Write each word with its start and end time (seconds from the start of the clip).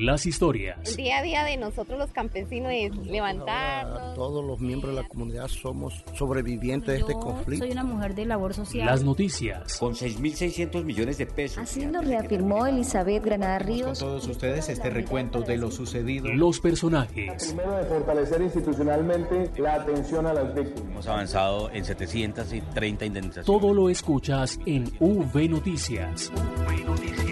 las 0.00 0.26
historias. 0.26 0.78
El 0.88 0.96
día 0.96 1.18
a 1.18 1.22
día 1.22 1.44
de 1.44 1.56
nosotros 1.56 1.98
los 1.98 2.10
campesinos 2.10 2.72
es 2.74 2.96
levantarnos. 3.06 4.14
todos 4.14 4.44
los 4.44 4.60
miembros 4.60 4.94
de 4.94 5.02
la 5.02 5.08
comunidad 5.08 5.48
somos 5.48 6.04
sobrevivientes 6.14 6.88
de 6.88 7.00
este 7.00 7.12
conflicto. 7.12 7.64
Soy 7.64 7.72
una 7.72 7.84
mujer 7.84 8.14
de 8.14 8.26
labor 8.26 8.54
social. 8.54 8.86
Las 8.86 9.04
noticias. 9.04 9.78
Con 9.78 9.94
6.600 9.94 10.84
millones 10.84 11.18
de 11.18 11.26
pesos. 11.26 11.58
Así 11.58 11.84
lo 11.86 12.00
reafirmó 12.00 12.66
Elizabeth 12.66 13.24
Granada 13.24 13.58
Ríos. 13.58 13.98
Con 13.98 14.08
todos 14.08 14.26
ustedes 14.26 14.68
este 14.68 14.90
recuento 14.90 15.42
de 15.42 15.56
lo 15.56 15.70
sucedido. 15.70 16.28
Los 16.32 16.60
personajes. 16.60 17.48
Primero 17.48 17.76
de 17.76 17.84
fortalecer 17.84 18.40
institucionalmente 18.42 19.50
la 19.58 19.74
atención 19.74 20.26
a 20.26 20.32
las 20.32 20.54
víctimas. 20.54 20.90
Hemos 20.90 21.06
avanzado 21.06 21.70
en 21.70 21.84
730 21.84 23.04
indemnizaciones. 23.04 23.46
Todo 23.46 23.74
lo 23.74 23.88
escuchas 23.90 24.58
en 24.66 24.90
V 24.98 25.48
Noticias. 25.48 26.32
V 26.66 26.84
Noticias. 26.84 27.29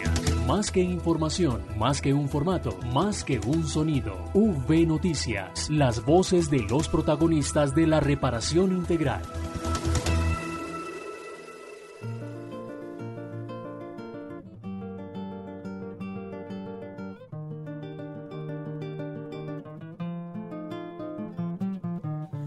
Más 0.49 0.71
que 0.71 0.81
información, 0.81 1.63
más 1.77 2.01
que 2.01 2.15
un 2.15 2.27
formato, 2.27 2.75
más 2.95 3.23
que 3.23 3.39
un 3.39 3.69
sonido. 3.69 4.15
V 4.33 4.87
Noticias. 4.87 5.69
Las 5.69 6.03
voces 6.03 6.49
de 6.49 6.61
los 6.61 6.89
protagonistas 6.89 7.75
de 7.75 7.87
la 7.87 8.01
reparación 8.01 8.73
integral. 8.73 9.21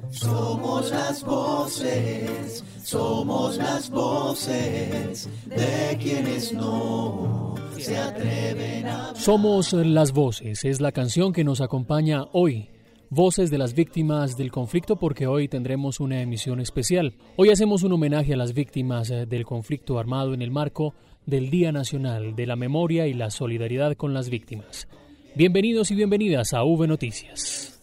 Somos 0.09 0.89
las 0.89 1.23
voces, 1.23 2.63
somos 2.83 3.57
las 3.57 3.91
voces 3.91 5.29
de 5.45 5.97
quienes 6.01 6.51
no 6.51 7.60
se 7.81 7.97
atreven 7.97 8.87
a... 8.87 9.15
Somos 9.15 9.73
las 9.73 10.11
voces, 10.11 10.63
es 10.65 10.81
la 10.81 10.91
canción 10.91 11.33
que 11.33 11.43
nos 11.43 11.61
acompaña 11.61 12.25
hoy. 12.31 12.69
Voces 13.09 13.51
de 13.51 13.57
las 13.57 13.73
víctimas 13.73 14.37
del 14.37 14.51
conflicto 14.51 14.95
porque 14.95 15.27
hoy 15.27 15.47
tendremos 15.49 15.99
una 15.99 16.21
emisión 16.21 16.61
especial. 16.61 17.15
Hoy 17.35 17.49
hacemos 17.49 17.83
un 17.83 17.91
homenaje 17.91 18.33
a 18.33 18.37
las 18.37 18.53
víctimas 18.53 19.09
eh, 19.09 19.25
del 19.25 19.45
conflicto 19.45 19.99
armado 19.99 20.33
en 20.33 20.41
el 20.41 20.51
marco 20.51 20.93
del 21.25 21.49
Día 21.49 21.71
Nacional 21.71 22.35
de 22.35 22.45
la 22.47 22.55
Memoria 22.55 23.07
y 23.07 23.13
la 23.13 23.29
Solidaridad 23.29 23.95
con 23.95 24.13
las 24.13 24.29
Víctimas. 24.29 24.87
Bienvenidos 25.35 25.91
y 25.91 25.95
bienvenidas 25.95 26.53
a 26.53 26.63
V 26.63 26.87
Noticias. 26.87 27.81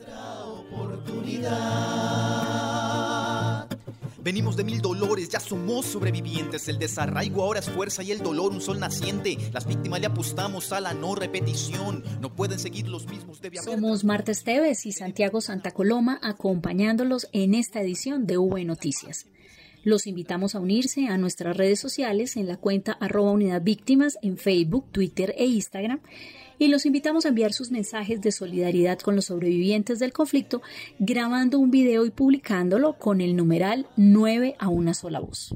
Venimos 4.28 4.56
de 4.58 4.64
mil 4.64 4.82
dolores, 4.82 5.30
ya 5.30 5.40
somos 5.40 5.86
sobrevivientes. 5.86 6.68
El 6.68 6.78
desarraigo 6.78 7.42
ahora 7.42 7.60
es 7.60 7.70
fuerza 7.70 8.02
y 8.02 8.10
el 8.10 8.18
dolor 8.18 8.52
un 8.52 8.60
sol 8.60 8.78
naciente. 8.78 9.38
Las 9.54 9.66
víctimas 9.66 10.00
le 10.00 10.06
apostamos 10.06 10.70
a 10.72 10.82
la 10.82 10.92
no 10.92 11.14
repetición. 11.14 12.04
No 12.20 12.34
pueden 12.36 12.58
seguir 12.58 12.88
los 12.88 13.06
mismos 13.06 13.40
de 13.40 13.56
Somos 13.56 14.04
Marta 14.04 14.30
Esteves 14.30 14.84
y 14.84 14.92
Santiago 14.92 15.40
Santa 15.40 15.70
Coloma 15.70 16.20
acompañándolos 16.22 17.26
en 17.32 17.54
esta 17.54 17.80
edición 17.80 18.26
de 18.26 18.36
V 18.36 18.66
Noticias. 18.66 19.24
Los 19.82 20.06
invitamos 20.06 20.54
a 20.54 20.60
unirse 20.60 21.06
a 21.06 21.16
nuestras 21.16 21.56
redes 21.56 21.80
sociales 21.80 22.36
en 22.36 22.48
la 22.48 22.58
cuenta 22.58 22.98
arroba 23.00 23.30
unidad 23.30 23.62
víctimas 23.62 24.18
en 24.20 24.36
Facebook, 24.36 24.92
Twitter 24.92 25.34
e 25.38 25.46
Instagram 25.46 26.00
y 26.58 26.68
los 26.68 26.86
invitamos 26.86 27.24
a 27.24 27.28
enviar 27.28 27.52
sus 27.52 27.70
mensajes 27.70 28.20
de 28.20 28.32
solidaridad 28.32 28.98
con 28.98 29.16
los 29.16 29.26
sobrevivientes 29.26 29.98
del 29.98 30.12
conflicto 30.12 30.62
grabando 30.98 31.58
un 31.58 31.70
video 31.70 32.04
y 32.04 32.10
publicándolo 32.10 32.94
con 32.94 33.20
el 33.20 33.36
numeral 33.36 33.86
9 33.96 34.56
a 34.58 34.68
una 34.68 34.94
sola 34.94 35.20
voz. 35.20 35.54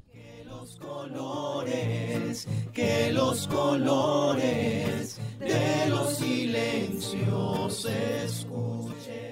Colores, 0.80 2.46
que 2.72 3.12
los 3.12 3.48
colores 3.48 5.18
de 5.40 5.88
los 5.88 6.16
silencios 6.16 7.84
escuchen. 8.24 9.31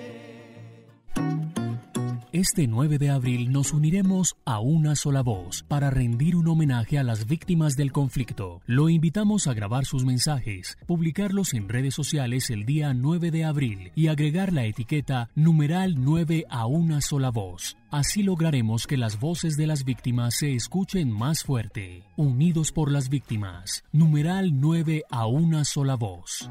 Este 2.33 2.69
9 2.69 2.99
de 2.99 3.11
abril 3.11 3.51
nos 3.51 3.73
uniremos 3.73 4.37
a 4.45 4.61
una 4.61 4.95
sola 4.95 5.21
voz 5.21 5.65
para 5.67 5.91
rendir 5.91 6.37
un 6.37 6.47
homenaje 6.47 6.97
a 6.97 7.03
las 7.03 7.27
víctimas 7.27 7.75
del 7.75 7.91
conflicto. 7.91 8.61
Lo 8.67 8.89
invitamos 8.89 9.49
a 9.49 9.53
grabar 9.53 9.85
sus 9.85 10.05
mensajes, 10.05 10.79
publicarlos 10.87 11.55
en 11.55 11.69
redes 11.69 11.93
sociales 11.93 12.49
el 12.51 12.67
día 12.67 12.95
9 12.95 13.33
de 13.33 13.45
abril 13.45 13.91
y 13.97 14.07
agregar 14.07 14.53
la 14.53 14.65
etiqueta 14.65 15.29
numeral 15.35 15.97
9 15.99 16.47
a 16.49 16.67
una 16.67 17.01
sola 17.01 17.31
voz. 17.31 17.77
Así 17.91 18.23
lograremos 18.23 18.87
que 18.87 18.97
las 18.97 19.19
voces 19.19 19.57
de 19.57 19.67
las 19.67 19.85
víctimas 19.85 20.37
se 20.39 20.55
escuchen 20.55 21.11
más 21.11 21.43
fuerte. 21.43 22.05
Unidos 22.17 22.71
por 22.71 22.93
las 22.93 23.09
víctimas. 23.09 23.83
Numeral 23.91 24.61
9 24.61 25.03
a 25.11 25.27
una 25.27 25.65
sola 25.65 25.97
voz. 25.97 26.49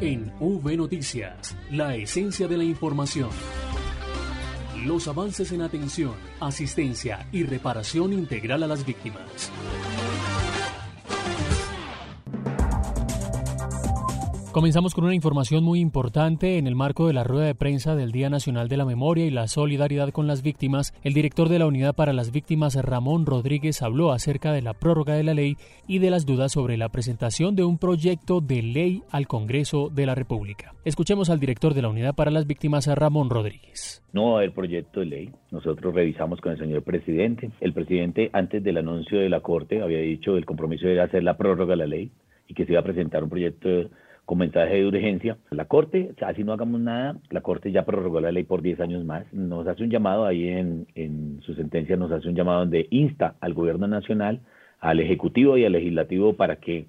En 0.00 0.32
V 0.40 0.76
Noticias, 0.78 1.54
la 1.70 1.94
esencia 1.94 2.48
de 2.48 2.56
la 2.56 2.64
información. 2.64 3.28
Los 4.88 5.06
avances 5.06 5.52
en 5.52 5.60
atención, 5.60 6.14
asistencia 6.40 7.28
y 7.30 7.42
reparación 7.42 8.14
integral 8.14 8.62
a 8.62 8.66
las 8.66 8.86
víctimas. 8.86 9.52
Comenzamos 14.58 14.92
con 14.92 15.04
una 15.04 15.14
información 15.14 15.62
muy 15.62 15.78
importante. 15.78 16.58
En 16.58 16.66
el 16.66 16.74
marco 16.74 17.06
de 17.06 17.12
la 17.12 17.22
rueda 17.22 17.46
de 17.46 17.54
prensa 17.54 17.94
del 17.94 18.10
Día 18.10 18.28
Nacional 18.28 18.66
de 18.66 18.76
la 18.76 18.84
Memoria 18.84 19.24
y 19.24 19.30
la 19.30 19.46
Solidaridad 19.46 20.10
con 20.10 20.26
las 20.26 20.42
Víctimas, 20.42 20.92
el 21.04 21.14
director 21.14 21.48
de 21.48 21.60
la 21.60 21.66
Unidad 21.68 21.94
para 21.94 22.12
las 22.12 22.32
Víctimas, 22.32 22.74
Ramón 22.74 23.24
Rodríguez, 23.24 23.82
habló 23.82 24.10
acerca 24.10 24.52
de 24.52 24.60
la 24.60 24.74
prórroga 24.74 25.14
de 25.14 25.22
la 25.22 25.32
ley 25.32 25.54
y 25.86 26.00
de 26.00 26.10
las 26.10 26.26
dudas 26.26 26.50
sobre 26.50 26.76
la 26.76 26.88
presentación 26.88 27.54
de 27.54 27.62
un 27.62 27.78
proyecto 27.78 28.40
de 28.40 28.62
ley 28.62 29.04
al 29.12 29.28
Congreso 29.28 29.90
de 29.90 30.06
la 30.06 30.16
República. 30.16 30.74
Escuchemos 30.84 31.30
al 31.30 31.38
director 31.38 31.72
de 31.72 31.82
la 31.82 31.90
Unidad 31.90 32.16
para 32.16 32.32
las 32.32 32.48
Víctimas, 32.48 32.88
Ramón 32.88 33.30
Rodríguez. 33.30 34.02
No 34.12 34.30
va 34.30 34.32
a 34.32 34.36
haber 34.38 34.54
proyecto 34.54 34.98
de 34.98 35.06
ley. 35.06 35.30
Nosotros 35.52 35.94
revisamos 35.94 36.40
con 36.40 36.50
el 36.50 36.58
señor 36.58 36.82
presidente. 36.82 37.52
El 37.60 37.74
presidente, 37.74 38.28
antes 38.32 38.64
del 38.64 38.78
anuncio 38.78 39.20
de 39.20 39.28
la 39.28 39.38
Corte, 39.38 39.82
había 39.82 40.00
dicho 40.00 40.36
el 40.36 40.44
compromiso 40.44 40.88
de 40.88 41.00
hacer 41.00 41.22
la 41.22 41.36
prórroga 41.36 41.74
de 41.74 41.76
la 41.76 41.86
ley 41.86 42.10
y 42.48 42.54
que 42.54 42.66
se 42.66 42.72
iba 42.72 42.80
a 42.80 42.84
presentar 42.84 43.22
un 43.22 43.30
proyecto 43.30 43.68
de 43.68 43.88
con 44.28 44.36
mensaje 44.36 44.74
de 44.74 44.86
urgencia. 44.86 45.38
La 45.50 45.64
Corte, 45.64 46.12
así 46.20 46.44
no 46.44 46.52
hagamos 46.52 46.82
nada, 46.82 47.16
la 47.30 47.40
Corte 47.40 47.72
ya 47.72 47.86
prorrogó 47.86 48.20
la 48.20 48.30
ley 48.30 48.44
por 48.44 48.60
10 48.60 48.78
años 48.80 49.02
más. 49.02 49.24
Nos 49.32 49.66
hace 49.66 49.82
un 49.82 49.88
llamado 49.88 50.26
ahí 50.26 50.46
en, 50.48 50.86
en 50.94 51.40
su 51.40 51.54
sentencia, 51.54 51.96
nos 51.96 52.12
hace 52.12 52.28
un 52.28 52.34
llamado 52.34 52.58
donde 52.58 52.88
insta 52.90 53.36
al 53.40 53.54
Gobierno 53.54 53.88
Nacional, 53.88 54.42
al 54.80 55.00
Ejecutivo 55.00 55.56
y 55.56 55.64
al 55.64 55.72
Legislativo 55.72 56.34
para 56.34 56.56
que 56.56 56.88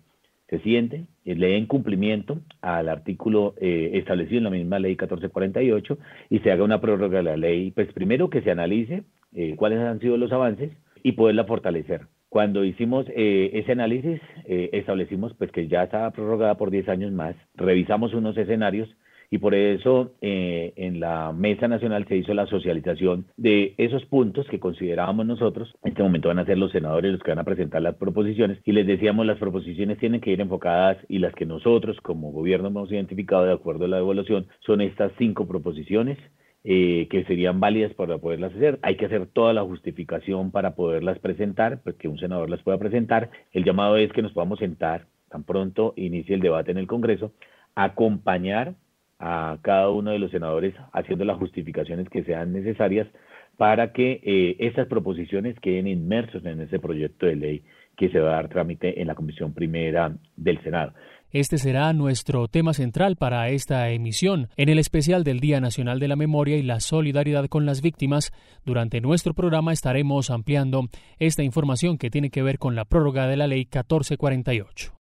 se 0.50 0.60
sienten, 0.60 1.08
le 1.24 1.48
den 1.48 1.66
cumplimiento 1.66 2.42
al 2.60 2.90
artículo 2.90 3.56
eh, 3.62 3.92
establecido 3.94 4.40
en 4.40 4.44
la 4.44 4.50
misma 4.50 4.80
ley 4.80 4.92
1448 4.92 5.98
y 6.30 6.40
se 6.40 6.52
haga 6.52 6.66
una 6.66 6.82
prórroga 6.82 7.20
de 7.20 7.24
la 7.24 7.38
ley, 7.38 7.72
pues 7.72 7.88
primero 7.94 8.30
que 8.30 8.42
se 8.42 8.52
analice 8.52 9.04
eh, 9.34 9.56
cuáles 9.56 9.80
han 9.80 10.02
sido 10.02 10.18
los 10.18 10.34
avances 10.34 10.74
y 11.04 11.14
poderla 11.14 11.46
fortalecer. 11.46 12.02
Cuando 12.30 12.64
hicimos 12.64 13.08
eh, 13.10 13.50
ese 13.54 13.72
análisis, 13.72 14.22
eh, 14.46 14.70
establecimos 14.74 15.34
pues 15.34 15.52
que 15.52 15.68
ya 15.68 15.84
estaba 15.84 16.12
prorrogada 16.12 16.56
por 16.58 16.70
10 16.70 16.88
años 16.90 17.12
más, 17.12 17.36
revisamos 17.56 18.14
unos 18.14 18.38
escenarios 18.38 18.88
y 19.32 19.40
por 19.40 19.56
eso 19.56 20.12
eh, 20.22 20.74
en 20.76 21.00
la 21.00 21.32
Mesa 21.34 21.68
Nacional 21.68 22.06
se 22.08 22.18
hizo 22.18 22.34
la 22.36 22.46
socialización 22.46 23.26
de 23.36 23.74
esos 23.78 24.06
puntos 24.06 24.48
que 24.48 24.60
considerábamos 24.60 25.26
nosotros. 25.26 25.74
En 25.84 25.90
este 25.90 26.04
momento 26.04 26.30
van 26.30 26.40
a 26.40 26.46
ser 26.46 26.60
los 26.60 26.72
senadores 26.72 27.12
los 27.12 27.22
que 27.22 27.32
van 27.32 27.40
a 27.40 27.44
presentar 27.44 27.82
las 27.82 27.96
proposiciones 27.96 28.60
y 28.64 28.74
les 28.74 28.86
decíamos 28.86 29.26
las 29.26 29.40
proposiciones 29.40 29.98
tienen 29.98 30.22
que 30.22 30.32
ir 30.32 30.42
enfocadas 30.42 30.98
y 31.08 31.18
las 31.20 31.34
que 31.34 31.48
nosotros 31.48 31.98
como 32.02 32.32
gobierno 32.32 32.68
hemos 32.68 32.92
identificado 32.92 33.46
de 33.46 33.54
acuerdo 33.54 33.86
a 33.86 33.88
la 33.88 34.00
evaluación 34.00 34.48
son 34.60 34.82
estas 34.82 35.12
cinco 35.18 35.48
proposiciones 35.48 36.20
eh, 36.64 37.08
que 37.10 37.24
serían 37.26 37.60
válidas 37.60 37.94
para 37.94 38.18
poderlas 38.18 38.54
hacer. 38.54 38.80
Hay 38.82 38.96
que 38.96 39.06
hacer 39.06 39.28
toda 39.28 39.54
la 39.54 39.64
justificación 39.64 40.52
para 40.52 40.76
poderlas 40.76 41.20
presentar, 41.20 41.82
pues 41.84 41.96
que 41.96 42.08
un 42.08 42.20
senador 42.20 42.50
las 42.50 42.62
pueda 42.64 42.78
presentar. 42.78 43.30
El 43.52 43.64
llamado 43.64 43.98
es 43.98 44.12
que 44.12 44.22
nos 44.22 44.34
podamos 44.34 44.60
sentar 44.60 45.06
tan 45.30 45.44
pronto 45.44 45.94
inicie 45.96 46.36
el 46.36 46.42
debate 46.42 46.72
en 46.72 46.78
el 46.78 46.88
Congreso, 46.88 47.32
acompañar 47.76 48.74
a 49.20 49.58
cada 49.62 49.90
uno 49.90 50.12
de 50.12 50.20
los 50.20 50.32
senadores 50.32 50.74
haciendo 50.94 51.26
las 51.26 51.38
justificaciones 51.38 52.10
que 52.10 52.24
sean 52.24 52.54
necesarias 52.54 53.08
para 53.58 53.92
que 53.92 54.22
eh, 54.24 54.56
estas 54.60 54.88
proposiciones 54.88 55.60
queden 55.60 55.88
inmersos 55.88 56.46
en 56.46 56.62
ese 56.62 56.80
proyecto 56.80 57.26
de 57.26 57.36
ley 57.36 57.64
que 57.98 58.10
se 58.10 58.20
va 58.20 58.32
a 58.32 58.36
dar 58.36 58.48
trámite 58.48 59.02
en 59.02 59.08
la 59.08 59.16
Comisión 59.16 59.54
Primera 59.54 60.16
del 60.38 60.62
Senado. 60.64 60.94
Este 61.32 61.58
será 61.58 61.94
nuestro 61.94 62.48
tema 62.48 62.74
central 62.74 63.16
para 63.16 63.50
esta 63.50 63.90
emisión, 63.92 64.50
en 64.58 64.70
el 64.70 64.80
especial 64.80 65.24
del 65.24 65.40
Día 65.40 65.62
Nacional 65.62 66.00
de 66.00 66.08
la 66.08 66.16
Memoria 66.16 66.58
y 66.58 66.64
la 66.64 66.80
Solidaridad 66.80 67.48
con 67.48 67.66
las 67.66 67.82
Víctimas. 67.82 68.32
Durante 68.66 69.00
nuestro 69.00 69.34
programa 69.34 69.72
estaremos 69.72 70.32
ampliando 70.32 70.90
esta 71.20 71.44
información 71.44 71.98
que 71.98 72.10
tiene 72.10 72.30
que 72.32 72.42
ver 72.42 72.58
con 72.58 72.76
la 72.76 72.86
prórroga 72.86 73.28
de 73.28 73.38
la 73.38 73.48
Ley 73.48 73.60
1448. 73.60 74.94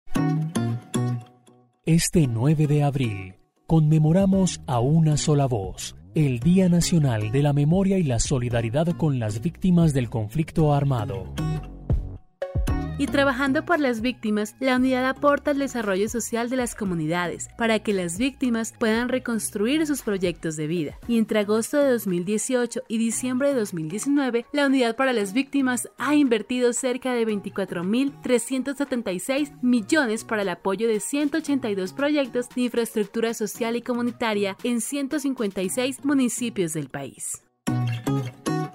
Este 1.85 2.27
9 2.27 2.67
de 2.67 2.83
abril 2.83 3.35
conmemoramos 3.65 4.61
a 4.67 4.79
una 4.79 5.17
sola 5.17 5.47
voz 5.47 5.95
el 6.15 6.39
Día 6.39 6.69
Nacional 6.69 7.31
de 7.31 7.43
la 7.43 7.53
Memoria 7.53 7.97
y 7.97 8.03
la 8.03 8.19
Solidaridad 8.19 8.87
con 8.97 9.19
las 9.19 9.41
Víctimas 9.41 9.93
del 9.93 10.09
Conflicto 10.09 10.73
Armado. 10.73 11.33
Y 12.99 13.07
trabajando 13.07 13.63
por 13.63 13.79
las 13.79 14.01
víctimas, 14.01 14.57
la 14.59 14.75
unidad 14.75 15.07
aporta 15.07 15.51
al 15.51 15.57
desarrollo 15.57 16.09
social 16.09 16.49
de 16.49 16.57
las 16.57 16.75
comunidades 16.75 17.47
para 17.57 17.79
que 17.79 17.93
las 17.93 18.17
víctimas 18.17 18.73
puedan 18.77 19.07
reconstruir 19.07 19.87
sus 19.87 20.01
proyectos 20.01 20.57
de 20.57 20.67
vida. 20.67 20.99
Y 21.07 21.17
entre 21.17 21.39
agosto 21.39 21.77
de 21.77 21.91
2018 21.91 22.81
y 22.89 22.97
diciembre 22.97 23.53
de 23.53 23.55
2019, 23.61 24.47
la 24.51 24.67
unidad 24.67 24.97
para 24.97 25.13
las 25.13 25.31
víctimas 25.31 25.87
ha 25.97 26.13
invertido 26.13 26.73
cerca 26.73 27.13
de 27.13 27.25
24.376 27.25 29.53
millones 29.61 30.25
para 30.25 30.41
el 30.41 30.49
apoyo 30.49 30.89
de 30.89 30.99
182 30.99 31.93
proyectos 31.93 32.49
de 32.49 32.63
infraestructura 32.63 33.33
social 33.33 33.77
y 33.77 33.81
comunitaria 33.81 34.57
en 34.65 34.81
156 34.81 36.03
municipios 36.03 36.73
del 36.73 36.89
país. 36.89 37.41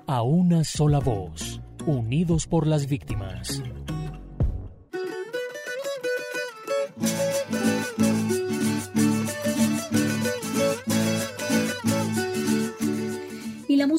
A 0.06 0.22
una 0.22 0.64
sola 0.64 1.00
voz, 1.00 1.60
unidos 1.84 2.46
por 2.46 2.66
las 2.66 2.86
víctimas. 2.86 3.62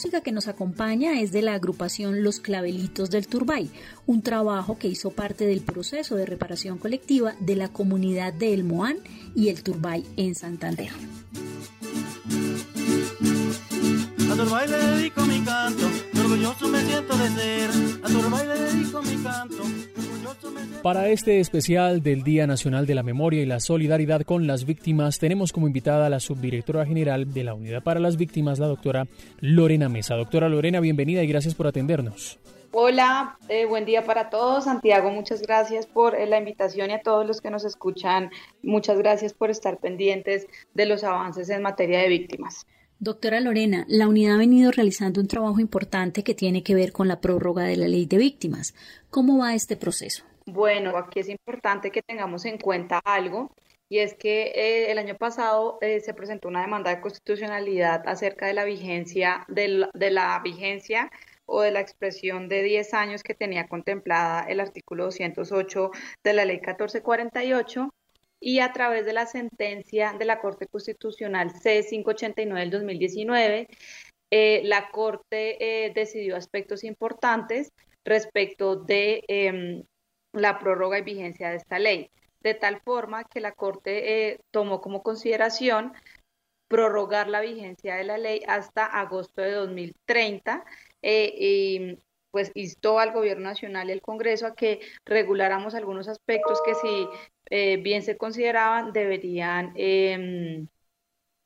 Música 0.05 0.21
que 0.21 0.31
nos 0.31 0.47
acompaña 0.47 1.19
es 1.19 1.31
de 1.31 1.41
la 1.41 1.55
agrupación 1.55 2.21
Los 2.21 2.39
Clavelitos 2.39 3.09
del 3.09 3.27
Turbay, 3.27 3.71
un 4.05 4.21
trabajo 4.21 4.77
que 4.77 4.87
hizo 4.87 5.09
parte 5.09 5.47
del 5.47 5.61
proceso 5.61 6.15
de 6.15 6.27
reparación 6.27 6.77
colectiva 6.77 7.33
de 7.39 7.55
la 7.55 7.69
comunidad 7.69 8.31
de 8.31 8.53
El 8.53 8.63
Moán 8.63 8.97
y 9.33 9.49
El 9.49 9.63
Turbay 9.63 10.05
en 10.15 10.35
Santander. 10.35 10.91
A 14.29 14.35
Turbay 14.35 14.69
le 14.69 14.77
dedico 14.77 15.21
mi 15.21 15.41
canto, 15.41 15.89
orgulloso 16.19 16.67
me 16.67 16.85
siento 16.85 17.17
de. 17.17 17.69
A 18.03 18.07
Turbay 18.07 18.47
le 18.47 18.59
dedico 18.59 19.01
mi 19.01 19.23
canto. 19.23 19.63
Para 20.83 21.09
este 21.09 21.39
especial 21.39 22.03
del 22.03 22.23
Día 22.23 22.45
Nacional 22.45 22.85
de 22.85 22.95
la 22.95 23.03
Memoria 23.03 23.41
y 23.41 23.45
la 23.45 23.59
Solidaridad 23.59 24.21
con 24.21 24.45
las 24.45 24.65
Víctimas, 24.65 25.17
tenemos 25.17 25.51
como 25.51 25.67
invitada 25.67 26.05
a 26.05 26.09
la 26.09 26.19
subdirectora 26.19 26.85
general 26.85 27.33
de 27.33 27.43
la 27.43 27.53
Unidad 27.53 27.81
para 27.81 27.99
las 27.99 28.17
Víctimas, 28.17 28.59
la 28.59 28.67
doctora 28.67 29.07
Lorena 29.39 29.89
Mesa. 29.89 30.15
Doctora 30.15 30.47
Lorena, 30.47 30.79
bienvenida 30.79 31.23
y 31.23 31.27
gracias 31.27 31.55
por 31.55 31.67
atendernos. 31.67 32.39
Hola, 32.71 33.37
eh, 33.47 33.65
buen 33.65 33.85
día 33.85 34.03
para 34.03 34.29
todos. 34.29 34.65
Santiago, 34.65 35.09
muchas 35.09 35.41
gracias 35.41 35.87
por 35.87 36.13
eh, 36.13 36.25
la 36.25 36.37
invitación 36.37 36.89
y 36.89 36.93
a 36.93 37.01
todos 37.01 37.25
los 37.25 37.39
que 37.39 37.49
nos 37.49 37.63
escuchan, 37.63 38.31
muchas 38.61 38.97
gracias 38.97 39.33
por 39.33 39.49
estar 39.49 39.77
pendientes 39.77 40.45
de 40.73 40.85
los 40.85 41.05
avances 41.05 41.49
en 41.49 41.61
materia 41.61 41.99
de 41.99 42.09
víctimas. 42.09 42.67
Doctora 42.99 43.41
Lorena, 43.41 43.85
la 43.89 44.07
unidad 44.07 44.35
ha 44.35 44.37
venido 44.37 44.71
realizando 44.71 45.19
un 45.19 45.27
trabajo 45.27 45.59
importante 45.59 46.23
que 46.23 46.33
tiene 46.33 46.63
que 46.63 46.75
ver 46.75 46.93
con 46.93 47.09
la 47.09 47.19
prórroga 47.19 47.63
de 47.63 47.75
la 47.75 47.89
ley 47.89 48.05
de 48.05 48.17
víctimas. 48.17 48.73
¿Cómo 49.09 49.39
va 49.39 49.53
este 49.53 49.75
proceso? 49.75 50.23
Bueno, 50.45 50.95
aquí 50.95 51.19
es 51.19 51.27
importante 51.27 51.91
que 51.91 52.01
tengamos 52.01 52.45
en 52.45 52.57
cuenta 52.57 52.99
algo 53.03 53.51
y 53.89 53.97
es 53.99 54.13
que 54.13 54.53
eh, 54.55 54.91
el 54.91 54.97
año 54.97 55.15
pasado 55.17 55.77
eh, 55.81 55.99
se 55.99 56.13
presentó 56.13 56.47
una 56.47 56.61
demanda 56.61 56.89
de 56.89 57.01
constitucionalidad 57.01 58.07
acerca 58.07 58.47
de 58.47 58.53
la 58.53 58.63
vigencia 58.63 59.45
de 59.49 59.87
de 59.93 60.11
la 60.11 60.39
vigencia 60.39 61.11
o 61.45 61.61
de 61.61 61.71
la 61.71 61.81
expresión 61.81 62.47
de 62.47 62.63
10 62.63 62.93
años 62.93 63.23
que 63.23 63.35
tenía 63.35 63.67
contemplada 63.67 64.43
el 64.47 64.59
artículo 64.59 65.05
208 65.05 65.91
de 66.23 66.33
la 66.33 66.45
ley 66.45 66.57
1448 66.57 67.89
y 68.39 68.59
a 68.59 68.73
través 68.73 69.05
de 69.05 69.13
la 69.13 69.25
sentencia 69.25 70.13
de 70.17 70.25
la 70.25 70.39
Corte 70.39 70.67
Constitucional 70.67 71.51
C589 71.53 72.59
del 72.59 72.69
2019, 72.69 73.67
eh, 74.31 74.61
la 74.65 74.89
Corte 74.91 75.85
eh, 75.85 75.91
decidió 75.93 76.35
aspectos 76.35 76.83
importantes 76.83 77.71
respecto 78.03 78.75
de 78.75 79.23
em, 79.27 79.83
la 80.33 80.59
prórroga 80.59 80.99
y 80.99 81.03
vigencia 81.03 81.49
de 81.49 81.57
esta 81.57 81.79
ley, 81.79 82.09
de 82.41 82.53
tal 82.53 82.81
forma 82.81 83.23
que 83.23 83.39
la 83.39 83.53
Corte 83.53 84.31
eh, 84.31 84.39
tomó 84.51 84.81
como 84.81 85.03
consideración 85.03 85.93
prorrogar 86.67 87.29
la 87.29 87.41
vigencia 87.41 87.95
de 87.95 88.03
la 88.03 88.17
ley 88.17 88.41
hasta 88.47 88.85
agosto 88.85 89.41
de 89.41 89.51
2030 89.51 90.65
y 91.01 91.99
pues 92.31 92.51
instó 92.55 92.99
al 92.99 93.13
gobierno 93.13 93.45
nacional 93.45 93.87
y 93.87 93.93
al 93.93 94.01
Congreso 94.01 94.47
a 94.47 94.55
que 94.55 94.81
reguláramos 95.05 95.75
algunos 95.75 96.07
aspectos 96.07 96.59
que 96.65 96.73
si 96.75 97.07
eh, 97.49 97.77
bien 97.77 98.01
se 98.03 98.17
consideraban 98.17 98.91
deberían, 98.93 99.73
em, 99.75 100.67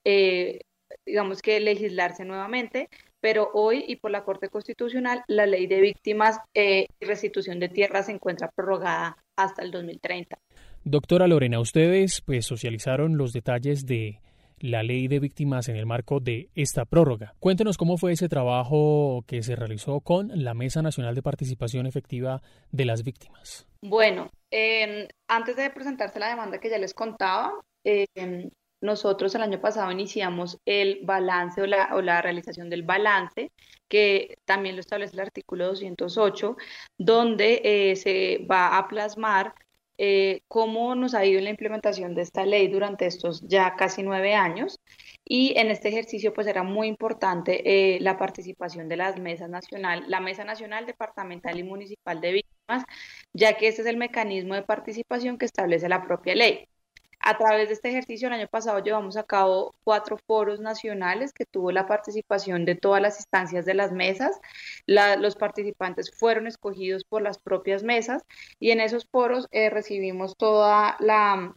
eh, 0.05 0.61
digamos 1.05 1.41
que 1.41 1.59
legislarse 1.59 2.25
nuevamente, 2.25 2.89
pero 3.19 3.49
hoy 3.53 3.83
y 3.87 3.97
por 3.97 4.11
la 4.11 4.23
Corte 4.23 4.49
Constitucional 4.49 5.23
la 5.27 5.45
ley 5.45 5.67
de 5.67 5.81
víctimas 5.81 6.39
eh, 6.53 6.87
y 6.99 7.05
restitución 7.05 7.59
de 7.59 7.69
tierras 7.69 8.05
se 8.05 8.13
encuentra 8.13 8.49
prorrogada 8.55 9.17
hasta 9.35 9.61
el 9.61 9.71
2030. 9.71 10.37
Doctora 10.83 11.27
Lorena, 11.27 11.59
ustedes 11.59 12.21
pues 12.21 12.45
socializaron 12.45 13.17
los 13.17 13.33
detalles 13.33 13.85
de 13.85 14.21
la 14.59 14.83
ley 14.83 15.07
de 15.07 15.19
víctimas 15.19 15.69
en 15.69 15.75
el 15.75 15.85
marco 15.85 16.19
de 16.19 16.49
esta 16.55 16.85
prórroga. 16.85 17.33
Cuéntenos 17.39 17.77
cómo 17.77 17.97
fue 17.97 18.13
ese 18.13 18.29
trabajo 18.29 19.23
que 19.27 19.41
se 19.41 19.55
realizó 19.55 20.01
con 20.01 20.31
la 20.33 20.53
Mesa 20.53 20.81
Nacional 20.81 21.15
de 21.15 21.21
Participación 21.21 21.85
Efectiva 21.85 22.41
de 22.71 22.85
las 22.85 23.03
Víctimas. 23.03 23.67
Bueno, 23.81 24.29
antes 25.27 25.55
de 25.55 25.69
presentarse 25.69 26.19
la 26.19 26.29
demanda 26.29 26.59
que 26.59 26.69
ya 26.69 26.77
les 26.77 26.93
contaba, 26.93 27.53
em, 27.83 28.49
nosotros 28.81 29.35
el 29.35 29.41
año 29.41 29.59
pasado 29.59 29.91
iniciamos 29.91 30.57
el 30.65 31.01
balance 31.03 31.61
o 31.61 31.67
la, 31.67 31.89
o 31.95 32.01
la, 32.01 32.21
realización 32.21 32.69
del 32.69 32.83
balance, 32.83 33.51
que 33.89 34.37
también 34.45 34.75
lo 34.75 34.81
establece 34.81 35.15
el 35.15 35.21
artículo 35.21 35.67
208, 35.67 36.55
donde 36.97 37.61
eh, 37.63 37.95
se 37.95 38.45
va 38.49 38.77
a 38.77 38.87
plasmar 38.87 39.53
eh, 40.01 40.43
cómo 40.47 40.95
nos 40.95 41.13
ha 41.13 41.25
ido 41.25 41.41
la 41.41 41.49
implementación 41.49 42.15
de 42.15 42.21
esta 42.21 42.45
ley 42.45 42.69
durante 42.69 43.05
estos 43.05 43.41
ya 43.47 43.75
casi 43.75 44.01
nueve 44.01 44.33
años. 44.33 44.79
Y 45.25 45.57
en 45.57 45.71
este 45.71 45.89
ejercicio, 45.89 46.33
pues 46.33 46.47
era 46.47 46.63
muy 46.63 46.87
importante 46.87 47.95
eh, 47.95 47.99
la 47.99 48.17
participación 48.17 48.87
de 48.87 48.97
las 48.97 49.19
mesas 49.19 49.49
nacional, 49.49 50.05
la 50.07 50.21
Mesa 50.21 50.45
Nacional 50.45 50.85
Departamental 50.85 51.59
y 51.59 51.63
Municipal 51.63 52.21
de 52.21 52.31
Víctimas, 52.31 52.58
ya 53.33 53.57
que 53.57 53.67
este 53.67 53.81
es 53.81 53.87
el 53.87 53.97
mecanismo 53.97 54.55
de 54.55 54.63
participación 54.63 55.37
que 55.37 55.45
establece 55.45 55.89
la 55.89 56.03
propia 56.05 56.35
ley. 56.35 56.67
A 57.21 57.37
través 57.37 57.67
de 57.67 57.73
este 57.73 57.89
ejercicio, 57.89 58.27
el 58.27 58.33
año 58.33 58.47
pasado 58.47 58.79
llevamos 58.79 59.17
a 59.17 59.23
cabo 59.23 59.75
cuatro 59.83 60.17
foros 60.17 60.61
nacionales 60.61 61.33
que 61.33 61.45
tuvo 61.45 61.71
la 61.71 61.85
participación 61.85 62.63
de 62.65 62.75
todas 62.75 63.01
las 63.01 63.17
instancias 63.19 63.65
de 63.65 63.73
las 63.73 63.91
mesas. 63.91 64.39
los 64.87 65.35
participantes 65.35 66.11
fueron 66.17 66.47
escogidos 66.47 67.03
por 67.03 67.21
las 67.21 67.37
propias 67.39 67.83
mesas 67.83 68.23
y 68.59 68.71
en 68.71 68.79
esos 68.79 69.05
foros 69.05 69.47
eh, 69.51 69.69
recibimos 69.69 70.37
toda 70.37 70.95
la 70.99 71.53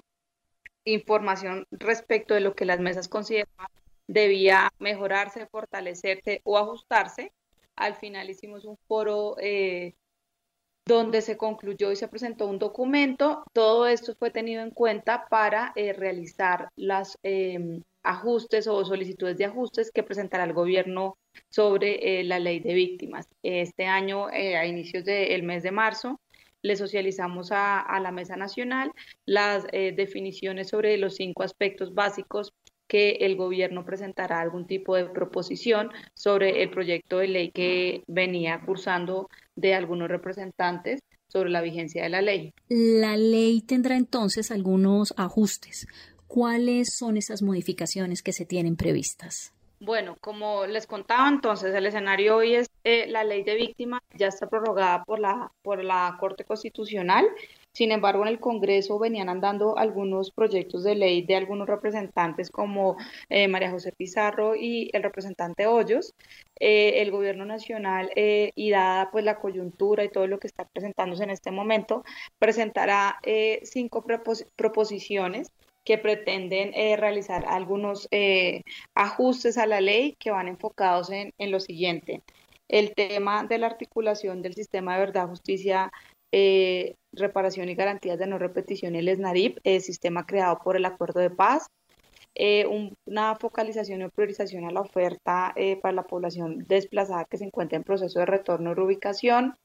información 0.84 1.66
respecto 1.70 2.34
de 2.34 2.40
lo 2.40 2.54
que 2.54 2.64
las 2.64 2.80
mesas 2.80 3.08
consideraban 3.08 3.68
debía 4.08 4.72
mejorarse, 4.78 5.46
fortalecerse 5.46 6.40
o 6.44 6.58
ajustarse. 6.58 7.32
Al 7.76 7.94
final 7.94 8.30
hicimos 8.30 8.64
un 8.64 8.76
foro 8.88 9.36
eh, 9.38 9.94
donde 10.84 11.22
se 11.22 11.36
concluyó 11.36 11.92
y 11.92 11.96
se 11.96 12.08
presentó 12.08 12.46
un 12.46 12.58
documento. 12.58 13.44
Todo 13.52 13.86
esto 13.86 14.14
fue 14.18 14.30
tenido 14.30 14.62
en 14.62 14.70
cuenta 14.70 15.26
para 15.28 15.72
eh, 15.76 15.92
realizar 15.92 16.68
los 16.76 17.18
em, 17.22 17.82
ajustes 18.02 18.66
o 18.66 18.84
solicitudes 18.84 19.38
de 19.38 19.44
ajustes 19.44 19.92
que 19.92 20.02
presentará 20.02 20.44
el 20.44 20.52
gobierno 20.52 21.18
sobre 21.50 22.20
eh, 22.20 22.24
la 22.24 22.38
ley 22.40 22.60
de 22.60 22.74
víctimas. 22.74 23.28
Este 23.42 23.86
año, 23.86 24.28
eh, 24.30 24.56
a 24.56 24.66
inicios 24.66 25.04
del 25.04 25.42
mes 25.44 25.62
de 25.62 25.70
marzo, 25.70 26.20
le 26.62 26.76
socializamos 26.76 27.52
a, 27.52 27.80
a 27.80 28.00
la 28.00 28.12
Mesa 28.12 28.36
Nacional 28.36 28.92
las 29.26 29.66
definiciones 29.66 30.68
sobre 30.68 30.96
los 30.96 31.16
cinco 31.16 31.42
aspectos 31.42 31.92
básicos 31.92 32.52
que 32.86 33.12
el 33.22 33.36
gobierno 33.36 33.84
presentará 33.84 34.40
algún 34.40 34.66
tipo 34.66 34.94
de 34.94 35.06
proposición 35.06 35.90
sobre 36.14 36.62
el 36.62 36.70
proyecto 36.70 37.18
de 37.18 37.28
ley 37.28 37.50
que 37.50 38.04
venía 38.06 38.60
cursando 38.66 39.28
de 39.56 39.74
algunos 39.74 40.08
representantes 40.08 41.00
sobre 41.28 41.50
la 41.50 41.62
vigencia 41.62 42.02
de 42.02 42.08
la 42.10 42.22
ley. 42.22 42.52
La 42.68 43.16
ley 43.16 43.62
tendrá 43.62 43.96
entonces 43.96 44.50
algunos 44.50 45.14
ajustes. 45.16 45.86
¿Cuáles 46.26 46.94
son 46.94 47.16
esas 47.16 47.42
modificaciones 47.42 48.22
que 48.22 48.32
se 48.32 48.44
tienen 48.44 48.76
previstas? 48.76 49.52
Bueno, 49.80 50.16
como 50.20 50.64
les 50.66 50.86
contaba 50.86 51.28
entonces, 51.28 51.74
el 51.74 51.86
escenario 51.86 52.36
hoy 52.36 52.54
es 52.54 52.70
eh, 52.84 53.06
la 53.08 53.24
ley 53.24 53.42
de 53.42 53.56
víctimas 53.56 54.00
ya 54.14 54.28
está 54.28 54.48
prorrogada 54.48 55.02
por 55.04 55.18
la, 55.18 55.50
por 55.62 55.82
la 55.82 56.16
Corte 56.20 56.44
Constitucional. 56.44 57.26
Sin 57.72 57.92
embargo, 57.92 58.22
en 58.22 58.28
el 58.28 58.40
Congreso 58.40 58.98
venían 58.98 59.28
andando 59.28 59.78
algunos 59.78 60.30
proyectos 60.30 60.84
de 60.84 60.94
ley 60.94 61.22
de 61.22 61.36
algunos 61.36 61.66
representantes 61.66 62.50
como 62.50 62.96
eh, 63.28 63.48
María 63.48 63.70
José 63.70 63.92
Pizarro 63.92 64.54
y 64.54 64.90
el 64.92 65.02
representante 65.02 65.66
Hoyos. 65.66 66.14
Eh, 66.60 67.02
el 67.02 67.10
Gobierno 67.10 67.44
Nacional 67.44 68.10
y 68.14 68.70
dada 68.70 69.10
pues 69.10 69.24
la 69.24 69.38
coyuntura 69.38 70.04
y 70.04 70.10
todo 70.10 70.26
lo 70.26 70.38
que 70.38 70.46
está 70.46 70.64
presentándose 70.66 71.24
en 71.24 71.30
este 71.30 71.50
momento, 71.50 72.04
presentará 72.38 73.18
cinco 73.64 74.04
proposiciones 74.56 75.52
que 75.84 75.98
pretenden 75.98 76.72
eh, 76.74 76.96
realizar 76.96 77.44
algunos 77.46 78.08
eh, 78.10 78.62
ajustes 78.94 79.58
a 79.58 79.66
la 79.66 79.80
ley 79.80 80.16
que 80.18 80.30
van 80.30 80.48
enfocados 80.48 81.10
en, 81.10 81.32
lo 81.38 81.60
siguiente. 81.60 82.22
El 82.68 82.94
tema 82.94 83.44
de 83.44 83.58
la 83.58 83.66
articulación 83.66 84.42
del 84.42 84.54
sistema 84.54 84.94
de 84.94 85.00
verdad, 85.00 85.28
justicia 85.28 85.92
eh, 86.32 86.96
reparación 87.12 87.68
y 87.68 87.74
garantías 87.74 88.18
de 88.18 88.26
no 88.26 88.38
repetición, 88.38 88.96
el 88.96 89.14
SNARIP, 89.14 89.58
el 89.64 89.80
sistema 89.82 90.26
creado 90.26 90.58
por 90.58 90.76
el 90.76 90.84
Acuerdo 90.84 91.20
de 91.20 91.30
Paz, 91.30 91.68
eh, 92.34 92.66
una 93.06 93.36
focalización 93.36 94.02
y 94.02 94.08
priorización 94.08 94.64
a 94.64 94.70
la 94.70 94.80
oferta 94.80 95.52
eh, 95.54 95.76
para 95.76 95.92
la 95.92 96.04
población 96.04 96.64
desplazada 96.66 97.26
que 97.26 97.36
se 97.36 97.44
encuentra 97.44 97.76
en 97.76 97.84
proceso 97.84 98.18
de 98.20 98.26
retorno 98.26 98.70
o 98.70 98.74
reubicación, 98.74 99.56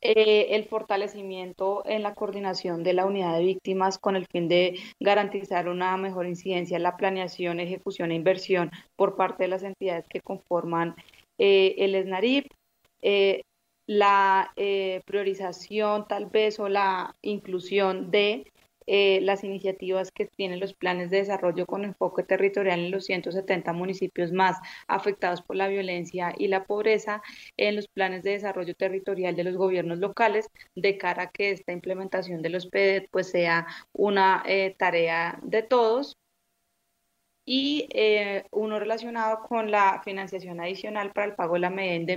eh, 0.00 0.54
el 0.54 0.64
fortalecimiento 0.66 1.82
en 1.86 2.04
la 2.04 2.14
coordinación 2.14 2.84
de 2.84 2.92
la 2.92 3.04
unidad 3.04 3.36
de 3.36 3.44
víctimas 3.44 3.98
con 3.98 4.14
el 4.14 4.26
fin 4.26 4.48
de 4.48 4.78
garantizar 5.00 5.68
una 5.68 5.96
mejor 5.96 6.26
incidencia 6.26 6.76
en 6.76 6.84
la 6.84 6.96
planeación, 6.96 7.58
ejecución 7.58 8.12
e 8.12 8.14
inversión 8.14 8.70
por 8.96 9.16
parte 9.16 9.42
de 9.42 9.48
las 9.48 9.64
entidades 9.64 10.06
que 10.08 10.20
conforman 10.20 10.94
el 11.36 12.00
SNARIP, 12.02 12.46
la 13.98 14.52
priorización 15.04 16.06
tal 16.06 16.26
vez 16.26 16.60
o 16.60 16.68
la 16.68 17.16
inclusión 17.22 18.10
de 18.10 18.44
eh, 18.92 19.20
las 19.22 19.44
iniciativas 19.44 20.10
que 20.10 20.26
tienen 20.26 20.58
los 20.58 20.74
planes 20.74 21.10
de 21.10 21.18
desarrollo 21.18 21.64
con 21.64 21.84
enfoque 21.84 22.24
territorial 22.24 22.80
en 22.80 22.90
los 22.90 23.04
170 23.04 23.72
municipios 23.72 24.32
más 24.32 24.58
afectados 24.88 25.42
por 25.42 25.54
la 25.54 25.68
violencia 25.68 26.34
y 26.36 26.48
la 26.48 26.64
pobreza, 26.64 27.22
en 27.56 27.76
los 27.76 27.86
planes 27.86 28.24
de 28.24 28.32
desarrollo 28.32 28.74
territorial 28.74 29.36
de 29.36 29.44
los 29.44 29.56
gobiernos 29.56 29.98
locales, 30.00 30.48
de 30.74 30.98
cara 30.98 31.22
a 31.24 31.30
que 31.30 31.52
esta 31.52 31.70
implementación 31.72 32.42
de 32.42 32.48
los 32.48 32.66
PEDET 32.66 33.08
pues 33.12 33.30
sea 33.30 33.68
una 33.92 34.42
eh, 34.44 34.74
tarea 34.76 35.38
de 35.44 35.62
todos. 35.62 36.16
Y 37.44 37.88
eh, 37.92 38.44
uno 38.50 38.78
relacionado 38.78 39.42
con 39.42 39.70
la 39.70 40.02
financiación 40.04 40.60
adicional 40.60 41.12
para 41.12 41.26
el 41.28 41.34
pago 41.34 41.54
de 41.54 41.60
la 41.60 41.70
medida 41.70 42.04
de 42.06 42.16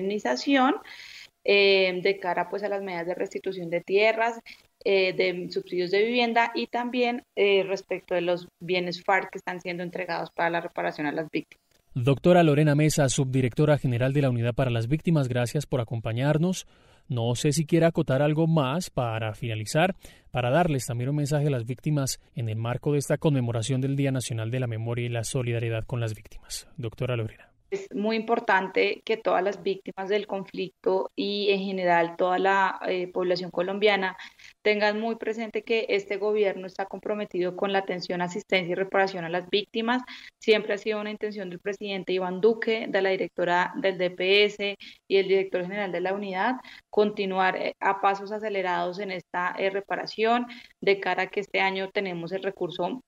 indemnización 1.44 2.02
de 2.02 2.20
cara 2.20 2.50
pues 2.50 2.64
a 2.64 2.70
las 2.70 2.82
medidas 2.82 3.08
de 3.08 3.16
restitución 3.16 3.70
de 3.70 3.82
tierras 3.82 4.40
eh, 4.86 5.14
de 5.14 5.50
subsidios 5.52 5.92
de 5.92 6.04
vivienda 6.04 6.52
y 6.54 6.68
también 6.68 7.24
eh, 7.36 7.64
respecto 7.64 8.16
de 8.16 8.22
los 8.22 8.48
bienes 8.60 9.04
FARC 9.04 9.32
que 9.32 9.38
están 9.38 9.62
siendo 9.62 9.84
entregados 9.84 10.30
para 10.32 10.50
la 10.50 10.62
reparación 10.62 11.08
a 11.08 11.12
las 11.12 11.30
víctimas. 11.32 11.64
Doctora 11.96 12.44
Lorena 12.44 12.76
Mesa, 12.76 13.08
subdirectora 13.08 13.78
general 13.78 14.14
de 14.14 14.24
la 14.24 14.30
Unidad 14.30 14.56
para 14.56 14.72
las 14.72 14.88
Víctimas, 14.88 15.28
gracias 15.28 15.68
por 15.68 15.80
acompañarnos. 15.80 16.66
No 17.08 17.36
sé 17.36 17.52
si 17.52 17.66
quiere 17.66 17.86
acotar 17.86 18.22
algo 18.22 18.48
más 18.48 18.90
para 18.90 19.36
finalizar, 19.36 19.96
para 20.32 20.50
darles 20.50 20.88
también 20.88 21.12
un 21.12 21.18
mensaje 21.18 21.48
a 21.48 21.52
las 21.52 21.66
víctimas 21.66 22.20
en 22.34 22.50
el 22.50 22.58
marco 22.58 22.94
de 22.94 23.00
esta 23.00 23.18
conmemoración 23.18 23.80
del 23.80 23.96
Día 23.96 24.12
Nacional 24.12 24.50
de 24.50 24.60
la 24.60 24.68
Memoria 24.68 25.06
y 25.06 25.10
la 25.10 25.24
Solidaridad 25.24 25.86
con 25.86 26.00
las 26.00 26.16
Víctimas. 26.16 26.68
Doctora 26.78 27.16
Lorena. 27.16 27.53
Es 27.74 27.88
muy 27.92 28.18
importante 28.18 29.02
que 29.04 29.18
todas 29.18 29.44
las 29.44 29.64
víctimas 29.64 30.08
del 30.08 30.28
conflicto 30.28 31.10
y 31.16 31.50
en 31.50 31.62
general 31.62 32.16
toda 32.18 32.38
la 32.38 32.80
eh, 32.88 33.08
población 33.08 33.50
colombiana 33.50 34.16
tengan 34.62 35.00
muy 35.00 35.16
presente 35.16 35.64
que 35.64 35.88
este 35.90 36.18
gobierno 36.18 36.68
está 36.68 36.86
comprometido 36.86 37.56
con 37.56 37.74
la 37.74 37.80
atención, 37.80 38.22
asistencia 38.22 38.74
y 38.74 38.76
reparación 38.76 39.26
a 39.26 39.30
las 39.30 39.50
víctimas. 39.50 40.04
Siempre 40.38 40.76
ha 40.76 40.78
sido 40.78 41.02
una 41.02 41.10
intención 41.10 41.50
del 41.50 41.60
presidente 41.60 42.14
Iván 42.14 42.42
Duque, 42.42 42.86
de 42.88 43.02
la 43.02 43.10
directora 43.10 43.74
del 43.78 43.98
DPS 43.98 44.78
y 45.08 45.18
el 45.18 45.28
director 45.28 45.64
general 45.64 45.92
de 45.92 46.02
la 46.02 46.14
unidad, 46.14 46.58
continuar 46.92 47.56
eh, 47.56 47.76
a 47.80 48.02
pasos 48.02 48.32
acelerados 48.32 49.00
en 49.00 49.10
esta 49.10 49.56
eh, 49.58 49.72
reparación 49.72 50.46
de 50.80 51.00
cara 51.00 51.24
a 51.24 51.28
que 51.28 51.40
este 51.40 51.60
año 51.60 51.90
tenemos 51.90 52.34
el 52.34 52.44
recurso 52.44 53.02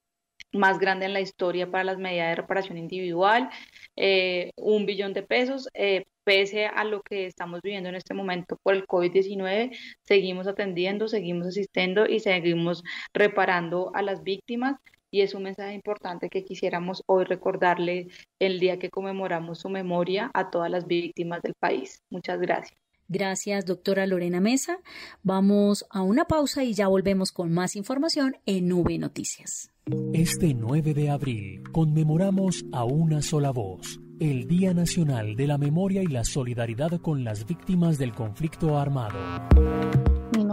más 0.55 0.79
grande 0.79 1.05
en 1.05 1.13
la 1.13 1.21
historia 1.21 1.69
para 1.69 1.83
las 1.83 1.97
medidas 1.97 2.29
de 2.29 2.35
reparación 2.35 2.77
individual, 2.77 3.50
eh, 3.95 4.51
un 4.55 4.85
billón 4.85 5.13
de 5.13 5.24
pesos. 5.24 5.69
Eh, 5.74 6.05
pese 6.24 6.65
a 6.65 6.83
lo 6.83 7.01
que 7.03 7.27
estamos 7.27 7.62
viviendo 7.62 7.88
en 7.88 7.95
este 7.95 8.13
momento 8.13 8.57
por 8.63 8.74
el 8.74 8.88
COVID-19, 8.88 9.77
seguimos 10.01 10.47
atendiendo, 10.47 11.07
seguimos 11.07 11.47
asistiendo 11.47 12.07
y 12.07 12.19
seguimos 12.19 12.83
reparando 13.13 13.91
a 13.93 14.01
las 14.01 14.24
víctimas. 14.24 14.77
Y 15.12 15.21
es 15.21 15.33
un 15.33 15.43
mensaje 15.43 15.74
importante 15.74 16.29
que 16.29 16.43
quisiéramos 16.43 17.03
hoy 17.05 17.24
recordarle 17.24 18.07
el 18.39 18.59
día 18.59 18.79
que 18.79 18.89
conmemoramos 18.89 19.59
su 19.59 19.69
memoria 19.69 20.29
a 20.33 20.50
todas 20.50 20.69
las 20.69 20.88
víctimas 20.88 21.41
del 21.41 21.53
país. 21.53 22.01
Muchas 22.09 22.41
gracias. 22.41 22.77
Gracias, 23.07 23.65
doctora 23.65 24.07
Lorena 24.07 24.41
Mesa. 24.41 24.79
Vamos 25.21 25.85
a 25.91 26.01
una 26.01 26.25
pausa 26.25 26.63
y 26.63 26.74
ya 26.74 26.88
volvemos 26.88 27.31
con 27.31 27.53
más 27.53 27.75
información 27.75 28.38
en 28.45 28.67
Nube 28.67 28.97
Noticias. 28.97 29.75
Este 30.13 30.56
9 30.56 30.96
de 30.96 31.12
abril 31.12 31.62
conmemoramos 31.72 32.65
a 32.72 32.84
una 32.86 33.22
sola 33.22 33.51
voz, 33.51 34.00
el 34.20 34.48
Día 34.48 34.74
Nacional 34.74 35.36
de 35.36 35.46
la 35.46 35.60
Memoria 35.60 36.01
y 36.01 36.08
la 36.08 36.24
Solidaridad 36.24 37.00
con 37.01 37.24
las 37.24 37.46
Víctimas 37.46 38.00
del 38.00 38.12
Conflicto 38.12 38.80
Armado. 38.80 39.20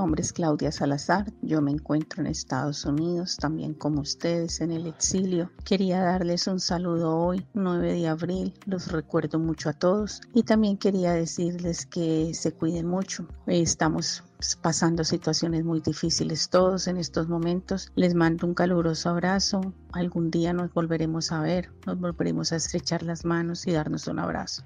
Nombre 0.02 0.22
es 0.22 0.32
Claudia 0.32 0.72
Salazar, 0.72 1.32
yo 1.42 1.62
me 1.62 1.70
encuentro 1.70 2.20
en 2.20 2.26
Estados 2.26 2.84
Unidos, 2.84 3.36
también 3.36 3.72
como 3.72 4.00
ustedes 4.00 4.60
en 4.60 4.72
el 4.72 4.88
exilio. 4.88 5.52
Quería 5.64 6.00
darles 6.00 6.48
un 6.48 6.58
saludo 6.58 7.16
hoy, 7.16 7.46
9 7.54 7.92
de 7.92 8.08
abril, 8.08 8.52
los 8.66 8.90
recuerdo 8.90 9.38
mucho 9.38 9.68
a 9.68 9.74
todos 9.74 10.20
y 10.34 10.42
también 10.42 10.76
quería 10.76 11.12
decirles 11.12 11.86
que 11.86 12.34
se 12.34 12.50
cuiden 12.50 12.88
mucho. 12.88 13.28
Estamos 13.46 14.24
pasando 14.60 15.04
situaciones 15.04 15.64
muy 15.64 15.78
difíciles 15.78 16.48
todos 16.48 16.88
en 16.88 16.96
estos 16.96 17.28
momentos. 17.28 17.92
Les 17.94 18.16
mando 18.16 18.48
un 18.48 18.54
caluroso 18.54 19.08
abrazo. 19.08 19.60
Algún 19.92 20.32
día 20.32 20.52
nos 20.52 20.74
volveremos 20.74 21.30
a 21.30 21.42
ver, 21.42 21.70
nos 21.86 22.00
volveremos 22.00 22.50
a 22.50 22.56
estrechar 22.56 23.04
las 23.04 23.24
manos 23.24 23.68
y 23.68 23.70
darnos 23.70 24.08
un 24.08 24.18
abrazo. 24.18 24.64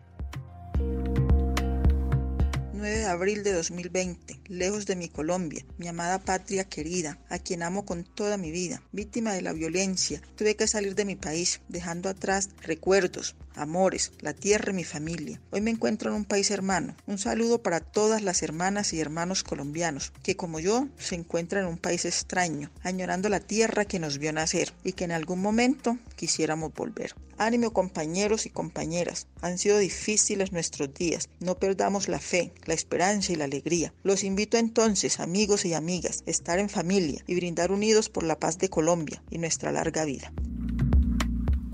9 2.76 2.98
de 2.98 3.06
abril 3.06 3.42
de 3.42 3.54
2020, 3.54 4.38
lejos 4.48 4.84
de 4.84 4.96
mi 4.96 5.08
Colombia, 5.08 5.64
mi 5.78 5.88
amada 5.88 6.18
patria 6.18 6.64
querida, 6.64 7.18
a 7.30 7.38
quien 7.38 7.62
amo 7.62 7.86
con 7.86 8.04
toda 8.04 8.36
mi 8.36 8.50
vida, 8.50 8.82
víctima 8.92 9.32
de 9.32 9.40
la 9.40 9.54
violencia, 9.54 10.20
tuve 10.36 10.56
que 10.56 10.66
salir 10.66 10.94
de 10.94 11.06
mi 11.06 11.16
país, 11.16 11.62
dejando 11.68 12.10
atrás 12.10 12.50
recuerdos, 12.60 13.34
amores, 13.56 14.12
la 14.20 14.34
tierra 14.34 14.72
y 14.72 14.74
mi 14.74 14.84
familia. 14.84 15.40
Hoy 15.50 15.60
me 15.60 15.70
encuentro 15.70 16.10
en 16.10 16.16
un 16.16 16.24
país 16.24 16.50
hermano. 16.50 16.94
Un 17.06 17.18
saludo 17.18 17.62
para 17.62 17.80
todas 17.80 18.22
las 18.22 18.42
hermanas 18.42 18.92
y 18.92 19.00
hermanos 19.00 19.42
colombianos 19.42 20.12
que 20.22 20.36
como 20.36 20.60
yo 20.60 20.88
se 20.98 21.14
encuentran 21.14 21.64
en 21.64 21.70
un 21.70 21.78
país 21.78 22.04
extraño, 22.04 22.70
añorando 22.82 23.28
la 23.28 23.40
tierra 23.40 23.84
que 23.84 23.98
nos 23.98 24.18
vio 24.18 24.32
nacer 24.32 24.72
y 24.84 24.92
que 24.92 25.04
en 25.04 25.12
algún 25.12 25.40
momento 25.40 25.98
quisiéramos 26.16 26.72
volver. 26.74 27.14
Ánimo 27.38 27.72
compañeros 27.72 28.46
y 28.46 28.50
compañeras, 28.50 29.26
han 29.42 29.58
sido 29.58 29.78
difíciles 29.78 30.52
nuestros 30.52 30.92
días, 30.94 31.28
no 31.38 31.58
perdamos 31.58 32.08
la 32.08 32.18
fe, 32.18 32.52
la 32.64 32.72
esperanza 32.72 33.32
y 33.32 33.36
la 33.36 33.44
alegría. 33.44 33.92
Los 34.04 34.24
invito 34.24 34.56
entonces, 34.56 35.20
amigos 35.20 35.66
y 35.66 35.74
amigas, 35.74 36.24
a 36.26 36.30
estar 36.30 36.58
en 36.58 36.70
familia 36.70 37.22
y 37.26 37.34
brindar 37.34 37.72
unidos 37.72 38.08
por 38.08 38.24
la 38.24 38.38
paz 38.38 38.58
de 38.58 38.70
Colombia 38.70 39.22
y 39.30 39.36
nuestra 39.36 39.70
larga 39.70 40.06
vida. 40.06 40.32